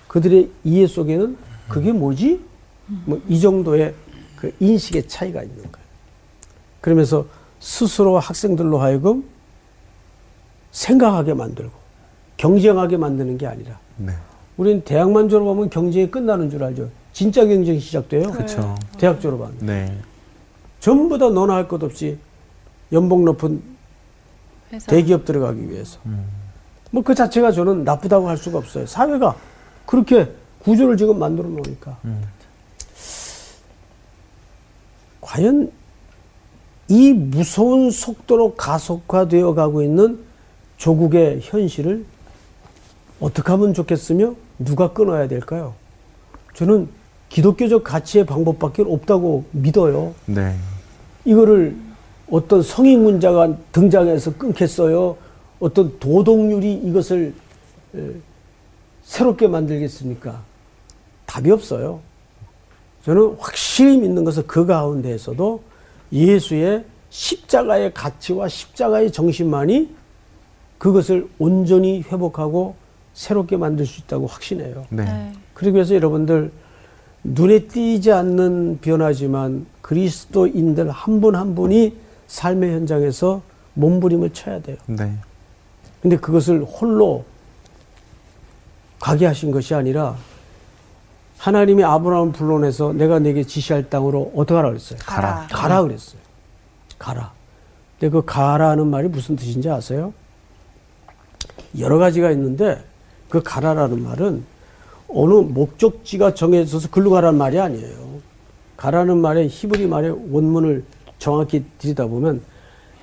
그들의 0.08 0.50
이해 0.64 0.88
속에는 0.88 1.38
그게 1.68 1.92
뭐지? 1.92 2.40
뭐 3.06 3.20
이 3.28 3.40
정도의 3.42 3.94
그 4.38 4.54
인식의 4.60 5.08
차이가 5.08 5.44
있는 5.44 5.58
거예요. 5.58 5.88
그러면서 6.80 7.26
스스로 7.60 8.20
학생들로 8.20 8.80
하여금 8.80 9.24
생각하게 10.72 11.34
만들고 11.34 11.72
경쟁하게 12.38 12.98
만드는 12.98 13.38
게 13.38 13.48
아니라 13.48 13.80
네. 13.98 14.14
우리는 14.58 14.82
대학만 14.84 15.28
졸업하면 15.30 15.70
경쟁이 15.70 16.10
끝나는 16.10 16.50
줄 16.50 16.64
알죠. 16.64 16.90
진짜 17.14 17.46
경쟁이 17.46 17.80
시작돼요. 17.80 18.32
그렇죠. 18.32 18.76
대학 18.98 19.20
졸업하면. 19.22 19.58
네. 19.60 19.98
전부 20.80 21.18
다 21.18 21.30
너나 21.30 21.56
할 21.56 21.68
것 21.68 21.82
없이 21.84 22.18
연봉 22.92 23.26
높은 23.26 23.62
회사. 24.72 24.86
대기업 24.92 25.26
들어가기 25.26 25.70
위해서. 25.70 26.00
뭐그 26.92 27.16
자체가 27.16 27.52
저는 27.52 27.84
나쁘다고 27.84 28.30
할 28.30 28.38
수가 28.38 28.60
없어요. 28.60 28.86
사회가 28.86 29.36
그렇게 29.86 30.32
구조를 30.60 30.98
지금 30.98 31.18
만들어 31.20 31.48
놓으니까. 31.50 31.98
과연 35.22 35.72
이 36.90 37.14
무서운 37.14 37.92
속도로 37.92 38.56
가속화되어 38.56 39.54
가고 39.54 39.82
있는 39.82 40.20
조국의 40.78 41.40
현실을 41.42 42.06
어떻게 43.20 43.52
하면 43.52 43.74
좋겠으며 43.74 44.36
누가 44.60 44.94
끊어야 44.94 45.28
될까요? 45.28 45.74
저는 46.54 46.88
기독교적 47.30 47.84
가치의 47.84 48.26
방법밖에 48.26 48.84
없다고 48.84 49.46
믿어요. 49.52 50.14
네. 50.26 50.56
이거를 51.26 51.76
어떤 52.30 52.62
성인군자가 52.62 53.58
등장해서 53.72 54.34
끊겠어요. 54.38 55.18
어떤 55.60 55.98
도덕률이 56.00 56.74
이것을 56.74 57.34
에, 57.96 58.12
새롭게 59.04 59.48
만들겠습니까? 59.48 60.42
답이 61.26 61.52
없어요. 61.52 62.00
저는 63.04 63.36
확실히 63.40 63.98
믿는 63.98 64.24
것은 64.24 64.48
그 64.48 64.66
가운데에서도 64.66 65.62
예수의 66.12 66.86
십자가의 67.10 67.94
가치와 67.94 68.48
십자가의 68.48 69.12
정신만이 69.12 69.96
그것을 70.78 71.28
온전히 71.40 72.02
회복하고 72.02 72.76
새롭게 73.14 73.58
만들 73.58 73.86
수 73.86 74.02
있다고 74.02 74.28
확신해요. 74.28 74.86
네. 74.90 75.06
네. 75.06 75.34
그러기 75.54 75.76
위해서 75.76 75.96
여러분들 75.96 76.52
눈에 77.24 77.60
띄지 77.68 78.12
않는 78.12 78.80
변화지만 78.82 79.66
그리스도인들 79.82 80.90
한분한 80.92 81.56
분이 81.56 81.98
삶의 82.28 82.74
현장에서 82.74 83.42
몸부림을 83.74 84.34
쳐야 84.34 84.62
돼요. 84.62 84.78
네. 84.86 85.12
근데 86.02 86.18
그것을 86.18 86.64
홀로 86.64 87.26
가게 89.00 89.26
하신 89.26 89.52
것이 89.52 89.74
아니라 89.74 90.16
하나님이 91.38 91.84
아브라함을 91.84 92.34
불러내서 92.34 92.94
내가 92.94 93.20
내게 93.20 93.44
지시할 93.44 93.90
땅으로 93.90 94.32
어떻게 94.36 94.56
하라 94.56 94.70
그랬어요? 94.70 95.00
가라. 95.06 95.48
가라 95.52 95.82
그랬어요. 95.84 96.20
가라. 96.98 97.32
근데 98.00 98.12
그 98.12 98.26
가라는 98.26 98.88
말이 98.88 99.08
무슨 99.08 99.36
뜻인지 99.36 99.70
아세요? 99.70 100.14
여러 101.78 101.98
가지가 101.98 102.32
있는데 102.32 102.84
그 103.30 103.42
가라라는 103.44 104.04
말은 104.04 104.44
어느 105.10 105.34
목적지가 105.34 106.34
정해져서 106.34 106.90
글로 106.90 107.12
가라는 107.12 107.38
말이 107.38 107.60
아니에요. 107.60 108.08
가라는 108.76 109.18
말의 109.18 109.48
히브리 109.48 109.88
말의 109.88 110.12
원문을 110.32 110.84
정확히 111.20 111.66
들여다보면 111.80 112.42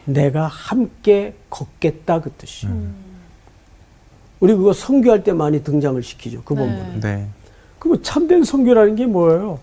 내가 0.04 0.46
함께 0.46 1.34
걷겠다 1.50 2.20
그 2.20 2.30
뜻이에요. 2.32 2.74
우리 4.40 4.54
그거 4.54 4.72
선교할 4.72 5.24
때 5.24 5.32
많이 5.32 5.62
등장을 5.62 6.00
시키죠. 6.02 6.42
그 6.44 6.54
본문은. 6.54 7.00
네. 7.00 7.26
그럼 7.84 8.02
참된 8.02 8.42
선교라는 8.42 8.96
게 8.96 9.06
뭐예요? 9.06 9.58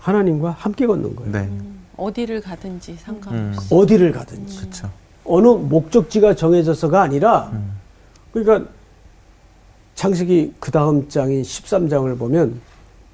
하나님과 0.00 0.50
함께 0.50 0.86
걷는 0.86 1.16
거예요. 1.16 1.32
네. 1.32 1.50
어디를 1.96 2.42
가든지 2.42 2.94
상관없이. 2.96 3.74
어디를 3.74 4.12
가든지. 4.12 4.58
그렇죠. 4.58 4.90
어느 5.24 5.46
목적지가 5.48 6.34
정해져서가 6.34 7.00
아니라 7.00 7.52
그러니까 8.32 8.70
창세기 9.94 10.54
그 10.60 10.70
다음 10.70 11.08
장인 11.08 11.40
13장을 11.40 12.18
보면 12.18 12.60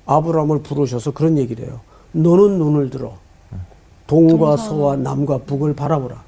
아브라함을 0.06 0.62
부르셔서 0.62 1.12
그런 1.12 1.38
얘기를 1.38 1.66
해요. 1.66 1.80
너는 2.10 2.58
눈을 2.58 2.90
들어 2.90 3.16
동과 4.08 4.56
서와 4.56 4.96
남과 4.96 5.38
북을 5.38 5.76
바라보라. 5.76 6.24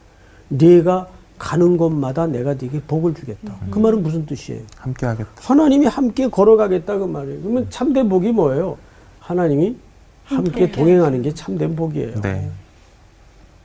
네가 0.49 1.09
가는 1.38 1.77
곳마다 1.77 2.27
내가 2.27 2.55
네게 2.55 2.83
복을 2.87 3.14
주겠다. 3.14 3.55
그 3.70 3.79
말은 3.79 4.03
무슨 4.03 4.27
뜻이에요? 4.27 4.62
함께 4.77 5.07
하겠다. 5.07 5.31
하나님이 5.37 5.87
함께 5.87 6.29
걸어가겠다 6.29 6.98
그 6.98 7.05
말이에요. 7.05 7.40
그러면 7.42 7.66
참된 7.70 8.09
복이 8.09 8.33
뭐예요? 8.33 8.77
하나님이 9.20 9.77
함께 10.24 10.70
동행하는 10.70 11.22
게 11.22 11.33
참된 11.33 11.74
복이에요. 11.77 12.20
네. 12.20 12.51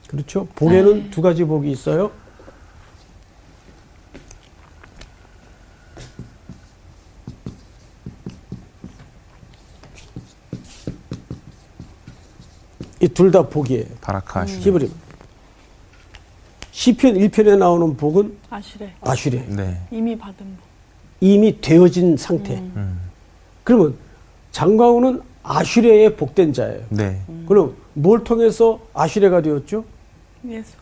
그렇죠? 0.08 0.48
복에는 0.56 1.10
두 1.10 1.22
가지 1.22 1.44
복이 1.44 1.72
있어요. 1.72 2.12
이 13.02 13.08
둘 13.10 13.32
다 13.32 13.42
복이에요. 13.44 13.86
바라카 14.02 14.42
하시네. 14.42 14.62
히브리. 14.62 14.92
시편 16.74 17.14
1편에 17.14 17.56
나오는 17.58 17.96
복은 17.96 18.36
아시래. 18.50 18.92
아슈레. 19.02 19.46
네. 19.48 19.80
이미 19.92 20.18
받은 20.18 20.36
복. 20.58 20.66
이미 21.22 21.62
되어진 21.62 22.18
상태. 22.18 22.56
음. 22.58 23.00
그러면 23.64 23.94
장광훈은 24.52 25.22
아슈레의 25.44 26.16
복된 26.16 26.52
자예요. 26.52 26.82
네. 26.90 27.22
그럼 27.48 27.76
뭘 27.94 28.24
통해서 28.24 28.80
아슈레가 28.96 29.42
되었죠? 29.44 29.86
예수. 30.48 30.74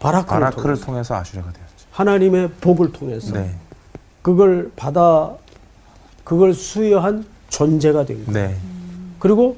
바라크를 0.00 0.40
바라크를 0.40 0.62
통해서. 0.74 0.84
통해서 0.86 1.14
아슈레가 1.14 1.52
되었죠. 1.52 1.86
하나님의 1.92 2.50
복을 2.60 2.90
통해서 2.90 3.32
네. 3.32 3.54
그걸 4.22 4.72
받아 4.74 5.32
그걸 6.24 6.54
수여한 6.54 7.24
존재가 7.50 8.04
된 8.04 8.26
거예요. 8.26 8.48
네. 8.48 8.56
그리고 9.20 9.56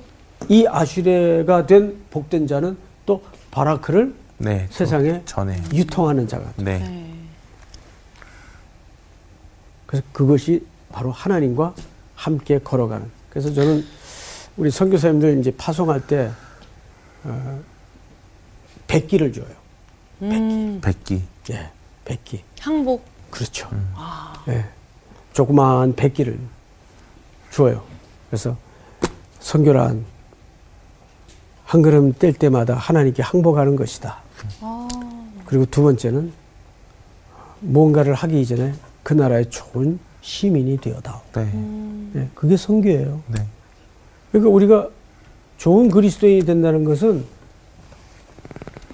이 0.50 0.66
아슈레가 0.68 1.64
된 1.66 1.96
복된 2.10 2.46
자는 2.46 2.76
또 3.06 3.22
바라크를 3.50 4.14
네. 4.38 4.66
또 4.68 4.74
세상에 4.74 5.22
전에. 5.24 5.62
유통하는 5.72 6.26
자가 6.26 6.44
돼. 6.52 6.62
네. 6.62 6.78
네. 6.78 7.14
그래서 9.86 10.04
그것이 10.12 10.64
바로 10.92 11.10
하나님과 11.10 11.74
함께 12.14 12.58
걸어가는. 12.58 13.10
그래서 13.30 13.52
저는 13.52 13.84
우리 14.56 14.70
선교사님들 14.70 15.38
이제 15.40 15.54
파송할 15.56 16.06
때 16.06 16.30
어, 17.24 17.60
백기를 18.86 19.32
줘요. 19.32 19.46
음, 20.22 20.80
백기. 20.82 21.22
예, 21.50 21.70
백기. 22.04 22.42
항복. 22.60 23.04
그렇죠. 23.30 23.68
예, 24.48 24.64
조그마한 25.32 25.94
백기를 25.94 26.38
주어요. 27.50 27.82
그래서 28.30 28.56
선교란 29.40 30.04
한 31.64 31.82
걸음 31.82 32.12
뗄 32.14 32.32
때마다 32.32 32.74
하나님께 32.74 33.22
항복하는 33.22 33.76
것이다. 33.76 34.27
그리고 35.46 35.66
두 35.66 35.82
번째는 35.82 36.32
무언가를 37.60 38.14
하기 38.14 38.40
이전에 38.40 38.74
그 39.02 39.14
나라의 39.14 39.50
좋은 39.50 39.98
시민이 40.20 40.78
되어다오. 40.78 41.20
네. 41.34 42.12
예, 42.16 42.28
그게 42.34 42.56
선교예요. 42.56 43.22
네. 43.28 43.46
그러니까 44.30 44.50
우리가 44.50 44.88
좋은 45.56 45.90
그리스도인이 45.90 46.44
된다는 46.44 46.84
것은 46.84 47.24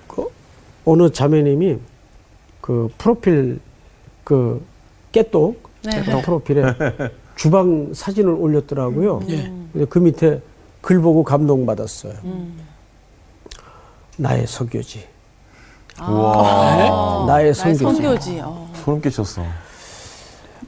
그 0.07 0.29
어느 0.85 1.11
자매님이 1.11 1.79
그 2.61 2.89
프로필 2.97 3.61
그 4.23 4.65
깨똑 5.13 5.69
네. 5.83 6.03
깨똑 6.03 6.23
프로필에 6.23 6.63
주방 7.37 7.93
사진을 7.93 8.31
올렸더라고요. 8.31 9.21
예. 9.29 9.53
근데 9.73 9.85
그 9.87 9.99
밑에 9.99 10.41
글 10.81 11.01
보고 11.01 11.25
감동받았어요. 11.25 12.15
음. 12.25 12.59
나의 14.17 14.47
선교지. 14.47 15.14
우와. 16.01 17.25
나의 17.27 17.45
나의 17.45 17.55
선교지. 17.55 17.85
선교지. 17.85 18.41
어. 18.43 18.71
소름 18.75 19.01
끼쳤어. 19.01 19.43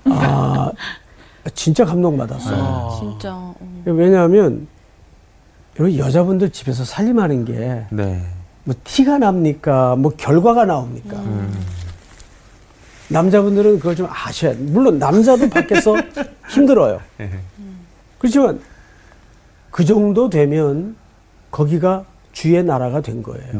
아, 0.06 0.70
진짜 1.54 1.84
감동받았어요. 1.84 2.56
아. 2.56 2.96
진짜. 2.98 3.34
음. 3.60 3.82
왜냐하면 3.86 4.66
여러분 5.78 5.98
여자분들 5.98 6.50
집에서 6.50 6.84
살림하는 6.84 7.44
게 7.44 7.86
네. 7.90 8.22
뭐 8.64 8.74
티가 8.84 9.18
납니까? 9.18 9.96
뭐 9.96 10.12
결과가 10.16 10.64
나옵니까? 10.64 11.16
음. 11.18 11.52
남자분들은 13.08 13.78
그걸 13.78 13.94
좀 13.94 14.08
아셔야 14.10 14.52
돼요. 14.54 14.64
물론 14.70 14.98
남자도 14.98 15.48
밖에서 15.50 15.94
힘들어요. 16.50 17.00
네. 17.18 17.30
그렇지만 18.18 18.60
그 19.70 19.84
정도 19.84 20.28
되면 20.30 20.96
거기가 21.50 22.04
주의 22.32 22.62
나라가 22.64 23.00
된 23.00 23.22
거예요. 23.22 23.58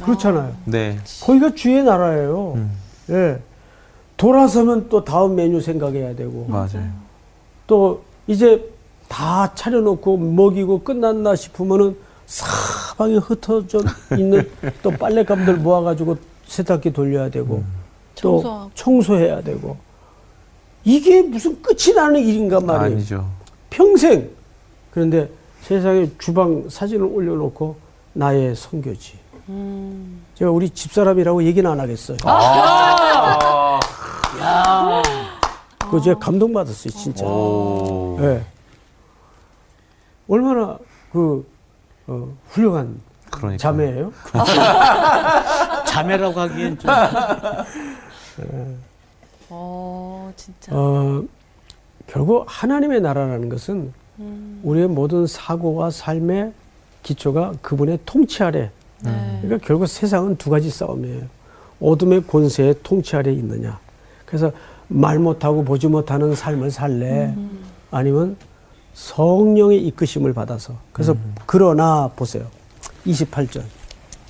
네. 0.00 0.06
그렇잖아요. 0.06 0.52
네. 0.64 0.98
거기가 1.22 1.54
주의 1.54 1.82
나라예요. 1.82 2.52
음. 2.56 2.70
예. 3.10 3.38
돌아서면 4.16 4.88
또 4.88 5.04
다음 5.04 5.34
메뉴 5.36 5.60
생각해야 5.60 6.14
되고 6.14 6.44
맞아요. 6.48 6.90
또 7.66 8.02
이제 8.26 8.68
다 9.08 9.52
차려놓고 9.54 10.16
먹이고 10.18 10.82
끝났나 10.82 11.34
싶으면은 11.36 11.96
사방에 12.26 13.16
흩어져 13.16 13.80
있는 14.16 14.48
또 14.82 14.90
빨랫감들 14.90 15.56
모아가지고 15.56 16.16
세탁기 16.46 16.92
돌려야 16.92 17.30
되고 17.30 17.64
또 18.20 18.40
청소하고. 18.42 18.70
청소해야 18.74 19.40
되고 19.42 19.76
이게 20.84 21.22
무슨 21.22 21.60
끝이 21.62 21.94
나는 21.94 22.20
일인가 22.20 22.60
말이에요. 22.60 22.96
아니죠. 22.96 23.28
평생 23.70 24.28
그런데 24.90 25.30
세상에 25.62 26.08
주방 26.18 26.68
사진을 26.68 27.04
올려놓고 27.06 27.76
나의 28.12 28.54
선교지. 28.54 29.18
음. 29.50 30.22
제가 30.34 30.50
우리 30.50 30.70
집사람이라고 30.70 31.42
얘기는 31.44 31.68
안 31.68 31.80
하겠어요. 31.80 32.16
그거 35.78 36.00
제가 36.00 36.18
감동받았어요, 36.20 36.92
진짜. 36.92 37.26
오. 37.26 38.16
예. 38.20 38.44
얼마나 40.28 40.78
그 41.12 41.44
어, 42.06 42.28
훌륭한 42.50 43.00
그러니까. 43.30 43.58
자매예요. 43.58 44.12
자매라고 45.86 46.40
하기엔 46.40 46.78
좀 46.78 46.90
어, 49.48 50.32
진짜. 50.36 50.72
어, 50.72 51.22
결국 52.06 52.44
하나님의 52.46 53.00
나라라는 53.00 53.48
것은 53.48 53.92
우리의 54.62 54.86
모든 54.86 55.26
사고와 55.26 55.90
삶의 55.90 56.52
기초가 57.02 57.54
그분의 57.62 57.98
통치 58.06 58.42
아래. 58.44 58.70
네. 59.02 59.38
그러니까 59.42 59.66
결국 59.66 59.86
세상은 59.86 60.36
두 60.36 60.50
가지 60.50 60.70
싸움이에요. 60.70 61.22
어둠의 61.80 62.26
권세의 62.26 62.76
통치 62.82 63.16
아래 63.16 63.32
있느냐. 63.32 63.78
그래서 64.26 64.52
말 64.88 65.18
못하고 65.18 65.64
보지 65.64 65.86
못하는 65.86 66.34
삶을 66.34 66.70
살래. 66.70 67.34
아니면 67.90 68.36
성령의 68.94 69.84
이끄심을 69.86 70.32
받아서. 70.34 70.74
그래서 70.92 71.16
그러나 71.46 72.10
보세요. 72.14 72.46
28절. 73.06 73.62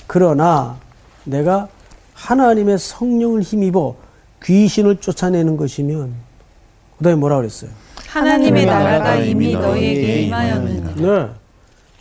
그러나 0.07 0.77
내가 1.25 1.69
하나님의 2.15 2.79
성령을 2.79 3.43
힘입어 3.43 3.97
귀신을 4.45 4.97
쫓아내는 4.97 5.57
것이면 5.57 6.13
그다음에 6.99 7.17
뭐라 7.17 7.37
그랬어요? 7.37 7.71
하나님의 8.09 8.67
나라가 8.67 9.17
이미 9.17 9.53
너희에게 9.53 10.23
임하였느니라. 10.23 10.95
네. 10.95 11.31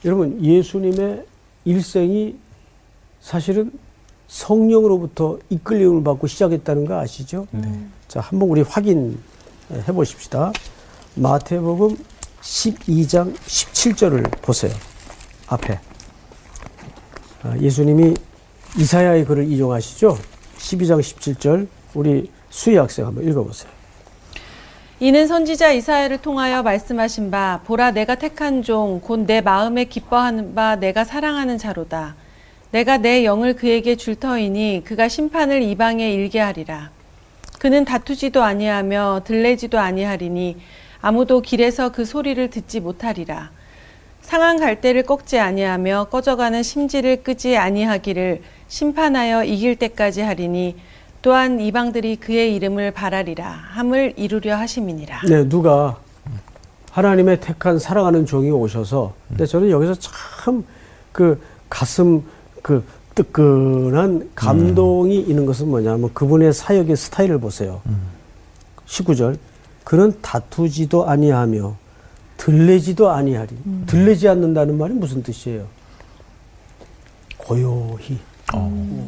여러분, 0.05 0.43
예수님의 0.43 1.25
일생이 1.65 2.35
사실은 3.21 3.71
성령으로부터 4.27 5.39
이끌림을 5.49 6.03
받고 6.03 6.27
시작했다는 6.27 6.85
거 6.85 6.99
아시죠? 6.99 7.47
자, 8.07 8.19
한번 8.19 8.49
우리 8.49 8.61
확인해 8.61 9.15
보십시다. 9.93 10.51
마태복음 11.15 11.97
12장 12.41 13.35
17절을 13.35 14.41
보세요. 14.41 14.71
앞에. 15.47 15.79
아, 17.43 17.57
예수님이 17.57 18.13
이사야의 18.77 19.25
글을 19.25 19.51
인용하시죠? 19.51 20.17
12장 20.57 20.99
17절. 20.99 21.67
우리 21.95 22.29
수희 22.49 22.75
학생 22.77 23.07
한번 23.07 23.27
읽어보세요. 23.27 23.71
이는 24.99 25.27
선지자 25.27 25.71
이사야를 25.71 26.21
통하여 26.21 26.61
말씀하신 26.61 27.31
바 27.31 27.61
보라 27.65 27.91
내가 27.91 28.15
택한 28.15 28.61
종 28.61 29.01
곧 29.01 29.25
내 29.25 29.41
마음에 29.41 29.85
기뻐하는 29.85 30.53
바 30.53 30.75
내가 30.75 31.03
사랑하는 31.03 31.57
자로다. 31.57 32.15
내가 32.71 32.97
내 32.97 33.25
영을 33.25 33.55
그에게 33.55 33.95
줄 33.95 34.15
터이니 34.15 34.83
그가 34.85 35.07
심판을 35.07 35.61
이방에 35.61 36.13
일게 36.13 36.39
하리라. 36.39 36.91
그는 37.57 37.83
다투지도 37.83 38.43
아니하며 38.43 39.21
들레지도 39.25 39.79
아니하리니 39.79 40.57
아무도 41.01 41.41
길에서 41.41 41.91
그 41.91 42.05
소리를 42.05 42.49
듣지 42.49 42.79
못하리라. 42.79 43.51
상한 44.21 44.59
갈대를 44.59 45.03
꺾지 45.03 45.39
아니하며 45.39 46.07
꺼져가는 46.11 46.61
심지를 46.61 47.23
끄지 47.23 47.57
아니하기를 47.57 48.41
심판하여 48.67 49.43
이길 49.43 49.75
때까지 49.77 50.21
하리니 50.21 50.75
또한 51.21 51.59
이방들이 51.59 52.17
그의 52.17 52.55
이름을 52.55 52.91
바라리라 52.91 53.49
함을 53.49 54.13
이루려 54.15 54.55
하심이니라. 54.55 55.21
네, 55.27 55.49
누가 55.49 55.97
하나님의 56.91 57.39
택한 57.41 57.79
사랑하는 57.79 58.25
종이 58.25 58.51
오셔서 58.51 59.13
근데 59.27 59.45
저는 59.45 59.71
여기서 59.71 59.95
참 59.95 60.63
그 61.11 61.41
가슴 61.69 62.23
그 62.61 62.83
뜨끈한 63.15 64.31
감동이 64.35 65.19
있는 65.19 65.45
것은 65.45 65.67
뭐냐면 65.67 66.13
그분의 66.13 66.53
사역의 66.53 66.95
스타일을 66.95 67.39
보세요. 67.39 67.81
19절. 68.87 69.37
그는 69.83 70.13
다투지도 70.21 71.09
아니하며 71.09 71.75
들레지도 72.37 73.09
아니하리. 73.09 73.49
들레지 73.87 74.27
않는다는 74.27 74.77
말이 74.77 74.93
무슨 74.93 75.21
뜻이에요? 75.23 75.65
고요히. 77.37 78.19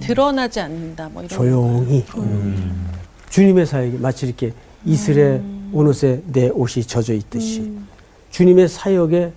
드러나지 0.02 0.60
않는다 0.60 1.10
뭐 1.10 1.24
이런. 1.24 1.30
조용히. 1.30 2.04
주님의 3.30 3.66
사역이 3.66 3.98
마치 4.00 4.26
이렇게 4.26 4.54
이슬에 4.86 5.42
오롯에 5.72 6.22
내 6.28 6.50
옷이 6.50 6.84
젖어 6.84 7.14
있듯이. 7.14 7.72
주님의 8.32 8.68
사역의 8.68 9.32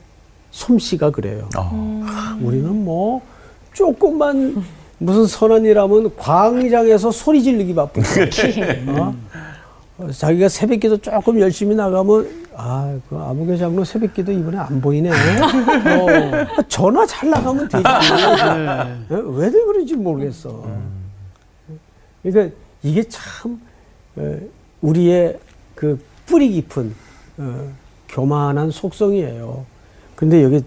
솜씨가 0.50 1.10
그래요. 1.10 1.48
아, 1.54 2.38
우리는 2.42 2.84
뭐 2.84 3.20
조금만 3.74 4.64
무슨 4.98 5.26
선한 5.26 5.64
일 5.66 5.78
하면 5.78 6.16
광장에서 6.16 7.10
소리 7.10 7.42
지르기 7.42 7.74
바쁜데 7.74 8.30
어? 8.88 9.14
어, 9.98 10.10
자기가 10.10 10.48
새벽기도 10.48 10.96
조금 10.98 11.38
열심히 11.38 11.74
나가면 11.74 12.44
아, 12.56 12.96
그 13.08 13.16
아무개 13.16 13.56
장로 13.56 13.84
새벽기도 13.84 14.32
이번에 14.32 14.56
안 14.58 14.80
보이네. 14.80 15.10
어, 15.10 16.64
전화 16.68 17.04
잘 17.04 17.28
나가면 17.30 17.68
되지. 17.68 17.84
어, 19.10 19.16
왜들 19.16 19.66
그런지 19.66 19.94
모르겠어. 19.94 20.64
그러니까 22.22 22.56
이게 22.82 23.02
참 23.08 23.60
어, 24.16 24.38
우리의 24.80 25.38
그 25.74 26.00
뿌리 26.26 26.50
깊은 26.50 26.94
어, 27.38 27.72
교만한 28.08 28.70
속성이에요. 28.70 29.64
근데 30.14 30.42
여기 30.44 30.62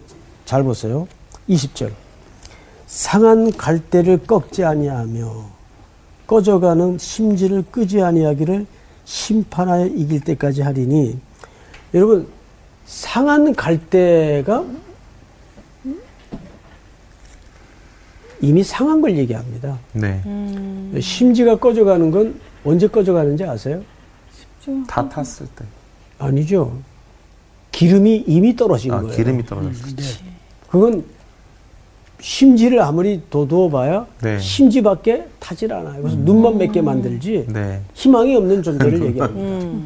잘 0.45 0.63
보세요. 0.63 1.07
20절. 1.49 1.91
상한 2.87 3.51
갈대를 3.51 4.25
꺾지 4.25 4.63
아니하며 4.63 5.45
꺼져가는 6.25 6.97
심지를 6.97 7.63
끄지 7.69 8.01
아니하기를 8.01 8.65
심판하여 9.05 9.87
이길 9.87 10.21
때까지 10.21 10.61
하리니 10.61 11.19
여러분 11.93 12.27
상한 12.85 13.53
갈대가 13.53 14.65
이미 18.39 18.63
상한 18.63 19.01
걸 19.01 19.17
얘기합니다. 19.17 19.79
네. 19.93 20.21
심지가 21.01 21.57
꺼져가는 21.57 22.11
건 22.11 22.39
언제 22.63 22.87
꺼져가는지 22.87 23.43
아세요? 23.43 23.81
다 24.87 25.07
탔을 25.09 25.47
때. 25.55 25.65
아니죠. 26.19 26.77
기름이 27.71 28.25
이미 28.27 28.55
떨어진 28.55 28.91
아, 28.91 29.01
거예요. 29.01 29.15
기름이 29.15 29.45
떨어졌을 29.45 29.95
때. 29.95 30.03
그건 30.69 31.03
심지를 32.19 32.81
아무리 32.81 33.21
도두어봐야 33.29 34.07
네. 34.21 34.39
심지밖에 34.39 35.27
타질 35.39 35.71
않아요. 35.73 36.01
그래서 36.01 36.17
눈만 36.17 36.57
맺게 36.57 36.81
만들지 36.81 37.45
네. 37.49 37.81
희망이 37.93 38.35
없는 38.35 38.63
존재를 38.63 39.05
얘기합니다. 39.05 39.27
음. 39.27 39.83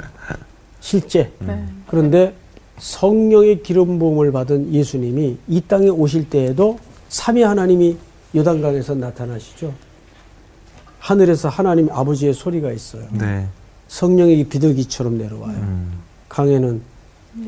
실제. 0.79 1.31
네. 1.39 1.63
그런데 1.87 2.33
성령의 2.77 3.63
기름 3.63 3.99
부음을 3.99 4.31
받은 4.31 4.73
예수님이 4.73 5.37
이 5.47 5.61
땅에 5.61 5.89
오실 5.89 6.29
때에도 6.29 6.79
삼위 7.09 7.43
하나님이 7.43 7.97
요단강에서 8.35 8.95
나타나시죠. 8.95 9.73
하늘에서 10.99 11.49
하나님 11.49 11.89
아버지의 11.91 12.33
소리가 12.33 12.71
있어요. 12.71 13.03
네. 13.11 13.45
성령의 13.87 14.45
비둘기처럼 14.45 15.17
내려와요. 15.17 15.57
음. 15.57 15.99
강에는 16.29 16.81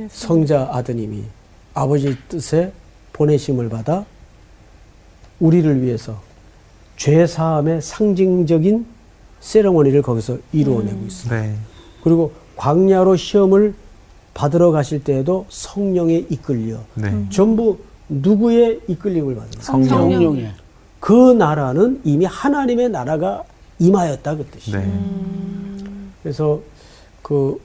성자 0.09 0.69
아드님이 0.71 1.23
아버지의 1.73 2.17
뜻에 2.27 2.71
보내심을 3.13 3.69
받아 3.69 4.05
우리를 5.39 5.81
위해서 5.81 6.19
죄 6.97 7.25
사함의 7.25 7.81
상징적인 7.81 8.85
세레머니를 9.39 10.01
거기서 10.01 10.37
이루어내고 10.53 11.05
있어요. 11.07 11.41
네. 11.41 11.55
그리고 12.03 12.31
광야로 12.55 13.15
시험을 13.15 13.73
받으러 14.33 14.71
가실 14.71 15.03
때에도 15.03 15.45
성령에 15.49 16.25
이끌려 16.29 16.77
네. 16.95 17.25
전부 17.29 17.77
누구의 18.09 18.79
이끌림을 18.87 19.35
거예요? 19.35 19.49
성령. 19.59 19.89
성령 19.89 20.37
의 20.37 20.47
그 20.99 21.33
나라는 21.33 21.99
이미 22.05 22.23
하나님의 22.23 22.87
나라가 22.89 23.43
임하였다 23.77 24.37
그 24.37 24.45
뜻이에요. 24.45 24.79
네. 24.79 24.89
그래서 26.23 26.61
그 27.21 27.59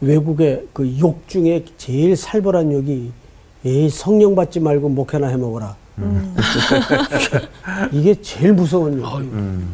외국의 0.00 0.66
그 0.72 0.98
욕 0.98 1.28
중에 1.28 1.64
제일 1.78 2.16
살벌한 2.16 2.72
욕이 2.72 3.12
에이 3.64 3.88
성령 3.88 4.34
받지 4.34 4.58
말고 4.58 4.88
목회나 4.88 5.28
해 5.28 5.36
먹어라. 5.36 5.76
이게 7.92 8.20
제일 8.22 8.52
무서운 8.52 9.00
욕. 9.00 9.16
음. 9.18 9.66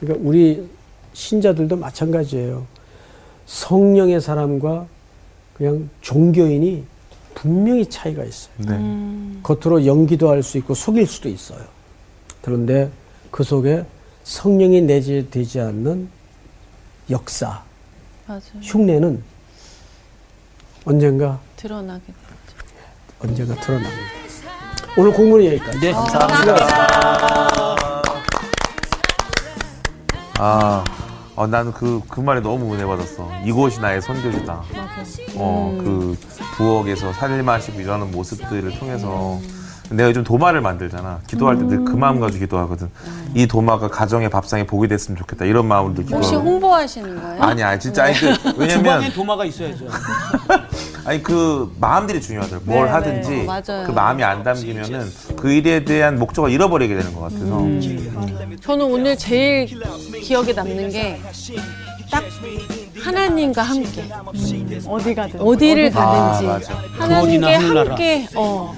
그러니까 0.00 0.26
우리 0.28 0.68
신자들도 1.12 1.76
마찬가지예요. 1.76 2.66
성령의 3.46 4.20
사람과 4.20 4.86
그냥 5.54 5.88
종교인이 6.00 6.84
분명히 7.34 7.88
차이가 7.88 8.24
있어요. 8.24 8.54
네. 8.58 9.40
겉으로 9.42 9.84
연기도 9.86 10.30
할 10.30 10.42
수 10.42 10.58
있고 10.58 10.74
속일 10.74 11.06
수도 11.06 11.28
있어요. 11.28 11.60
그런데 12.42 12.90
그 13.30 13.42
속에 13.44 13.84
성령이 14.24 14.82
내재되지 14.82 15.60
않는 15.60 16.08
역사, 17.10 17.62
맞아요. 18.26 18.40
흉내는 18.62 19.22
언젠가 20.84 21.40
드러나게 21.56 22.06
돼. 22.06 22.14
언젠가 23.20 23.54
드러납니다. 23.60 24.23
오늘 24.96 25.12
공부는 25.12 25.44
여기까지. 25.46 25.80
네. 25.80 25.92
아, 30.38 30.84
어, 31.34 31.46
나는 31.48 31.72
그, 31.72 32.00
그 32.08 32.20
말에 32.20 32.40
너무 32.40 32.72
은혜 32.74 32.84
받았어. 32.84 33.28
이곳이 33.44 33.80
나의 33.80 34.00
선교지다. 34.00 34.62
어, 35.36 35.78
그 35.80 36.16
부엌에서 36.56 37.12
살림하시고 37.12 37.80
이러는 37.80 38.12
모습들을 38.12 38.78
통해서 38.78 39.40
내가 39.90 40.08
요즘 40.08 40.24
도마를 40.24 40.60
만들잖아. 40.60 41.20
기도할 41.26 41.58
때 41.58 41.64
늘 41.64 41.84
그 41.84 41.92
마음 41.92 42.18
가지고 42.20 42.40
기도하거든. 42.44 42.88
이 43.34 43.46
도마가 43.46 43.88
가정의 43.88 44.30
밥상에 44.30 44.64
복이 44.66 44.88
됐으면 44.88 45.18
좋겠다. 45.18 45.44
이런 45.44 45.66
마음으로 45.66 45.94
늘 45.94 46.04
혹시 46.04 46.30
기도하고. 46.30 46.50
홍보하시는 46.50 47.20
거예요? 47.22 47.42
아니, 47.42 47.62
아니, 47.62 47.78
진짜. 47.80 48.04
아니, 48.04 48.14
그, 48.18 48.34
주방에 48.34 48.54
왜냐면, 48.56 49.12
도마가 49.12 49.44
있어야죠. 49.44 49.86
아니, 51.04 51.22
그 51.22 51.70
마음들이 51.78 52.20
중요하더라고. 52.20 52.64
뭘 52.64 52.86
네, 52.86 52.92
하든지. 52.92 53.30
네, 53.30 53.44
맞아요. 53.44 53.86
그 53.86 53.92
마음이 53.92 54.22
안 54.24 54.42
담기면은 54.42 55.06
그 55.36 55.52
일에 55.52 55.84
대한 55.84 56.18
목적을 56.18 56.50
잃어버리게 56.50 56.94
되는 56.96 57.12
것 57.14 57.20
같아서. 57.22 57.44
저는 58.62 58.86
오늘 58.86 59.16
제일 59.18 59.66
기억에 60.22 60.52
남는 60.54 60.88
게 60.90 61.20
딱 62.10 62.22
하나님과 63.04 63.62
함께 63.62 64.02
어디 64.86 65.14
가든. 65.14 65.40
어디를 65.40 65.84
어디든. 65.86 66.00
가든지 66.00 66.46
아. 66.48 66.60
하나님께. 66.98 67.54
함께 67.54 68.28
어 68.34 68.74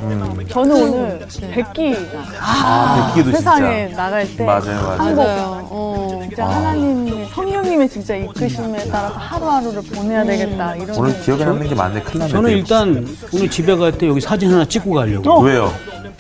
저는 0.51 0.83
오늘 0.93 1.27
백기가 1.53 1.99
아, 2.41 3.13
백기도 3.15 3.37
세상에 3.37 3.87
진짜. 3.89 4.03
나갈 4.03 4.37
때 4.37 4.45
맞아요, 4.45 4.83
맞아요. 4.99 5.15
맞아요. 5.17 5.69
어. 5.71 6.21
진짜 6.23 6.45
하나님의 6.49 7.29
성령님의 7.33 7.89
진짜 7.89 8.17
이끄심에 8.17 8.89
따라서 8.91 9.15
하루하루를 9.15 9.83
보내야 9.83 10.25
되겠다 10.25 10.75
이런 10.77 10.97
오늘 10.99 11.21
기억에 11.23 11.45
남는 11.45 11.69
게 11.69 11.75
많네. 11.75 12.03
큰일 12.03 12.19
났네. 12.19 12.33
저는. 12.33 12.51
일단 12.51 13.17
오늘 13.33 13.49
집에 13.51 13.77
갈 13.77 13.93
때 13.97 14.09
여기 14.09 14.21
사진 14.21 14.53
하나 14.53 14.65
찍고 14.65 14.91
가려고. 14.91 15.41
왜요? 15.41 15.73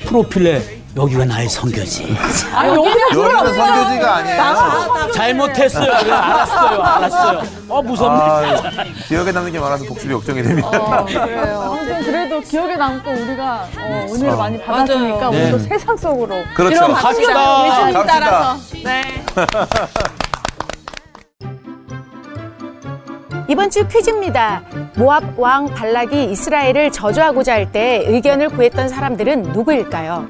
프로필에 0.06 0.62
여기가 0.96 1.24
나의 1.26 1.46
성교지. 1.48 2.16
아 2.54 2.66
여기가 2.68 2.96
여기는 3.14 3.54
선교지가 3.54 4.14
아니에요. 4.16 5.10
잘못했어요. 5.12 5.92
그래, 6.00 6.10
알았어요. 6.12 6.82
알았어요. 6.82 7.42
어 7.68 7.82
무섭네. 7.82 8.18
아, 8.18 8.60
기억에 9.06 9.30
남는 9.30 9.52
게 9.52 9.58
많아서 9.58 9.84
복습이 9.84 10.14
걱정이 10.14 10.42
됩니다. 10.42 10.68
어, 10.68 11.04
그래요. 11.04 11.60
아무튼 11.66 12.02
그래도 12.02 12.40
기억에 12.40 12.76
남고 12.76 13.10
우리가 13.10 13.66
어, 13.78 14.06
은혜를 14.10 14.36
많이 14.36 14.58
받았으니까 14.62 15.30
맞아요. 15.30 15.42
우리도 15.42 15.58
네. 15.58 15.64
세상 15.68 15.96
속으로 15.98 16.42
그렇죠. 16.54 16.76
그럼 16.80 16.94
갑시다. 16.94 17.66
예수님 17.66 17.92
갑시다. 17.94 18.06
따라서 18.06 18.56
네. 18.82 19.24
이번 23.48 23.70
주 23.70 23.86
퀴즈입니다. 23.86 24.62
모압 24.96 25.38
왕 25.38 25.66
발락이 25.66 26.30
이스라엘을 26.32 26.90
저주하고자 26.90 27.52
할 27.52 27.70
때 27.70 28.02
의견을 28.06 28.48
구했던 28.48 28.88
사람들은 28.88 29.42
누구일까요? 29.42 30.26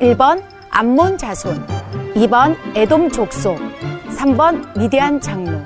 1번 0.00 0.42
암몬 0.70 1.18
자손, 1.18 1.66
2번 2.14 2.56
에돔 2.74 3.10
족속, 3.10 3.58
3번 4.08 4.76
미디안 4.78 5.20
장로. 5.20 5.60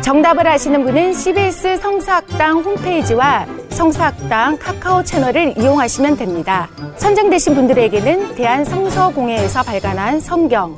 정답을 0.00 0.46
아시는 0.46 0.82
분은 0.84 1.12
CBS 1.12 1.76
성사학당 1.76 2.60
홈페이지와 2.60 3.46
성사학당 3.68 4.58
카카오 4.58 5.02
채널을 5.02 5.54
이용하시면 5.58 6.16
됩니다. 6.16 6.68
선정되신 6.96 7.54
분들에게는 7.54 8.34
대한성서공회에서 8.34 9.62
발간한 9.62 10.20
성경, 10.20 10.76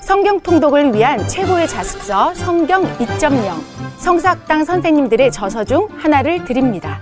성경 0.00 0.38
통독을 0.40 0.92
위한 0.94 1.26
최고의 1.26 1.66
자습서 1.68 2.34
성경 2.34 2.84
2.0, 2.98 3.98
성사학당 3.98 4.64
선생님들의 4.64 5.32
저서 5.32 5.64
중 5.64 5.88
하나를 5.96 6.44
드립니다. 6.44 7.00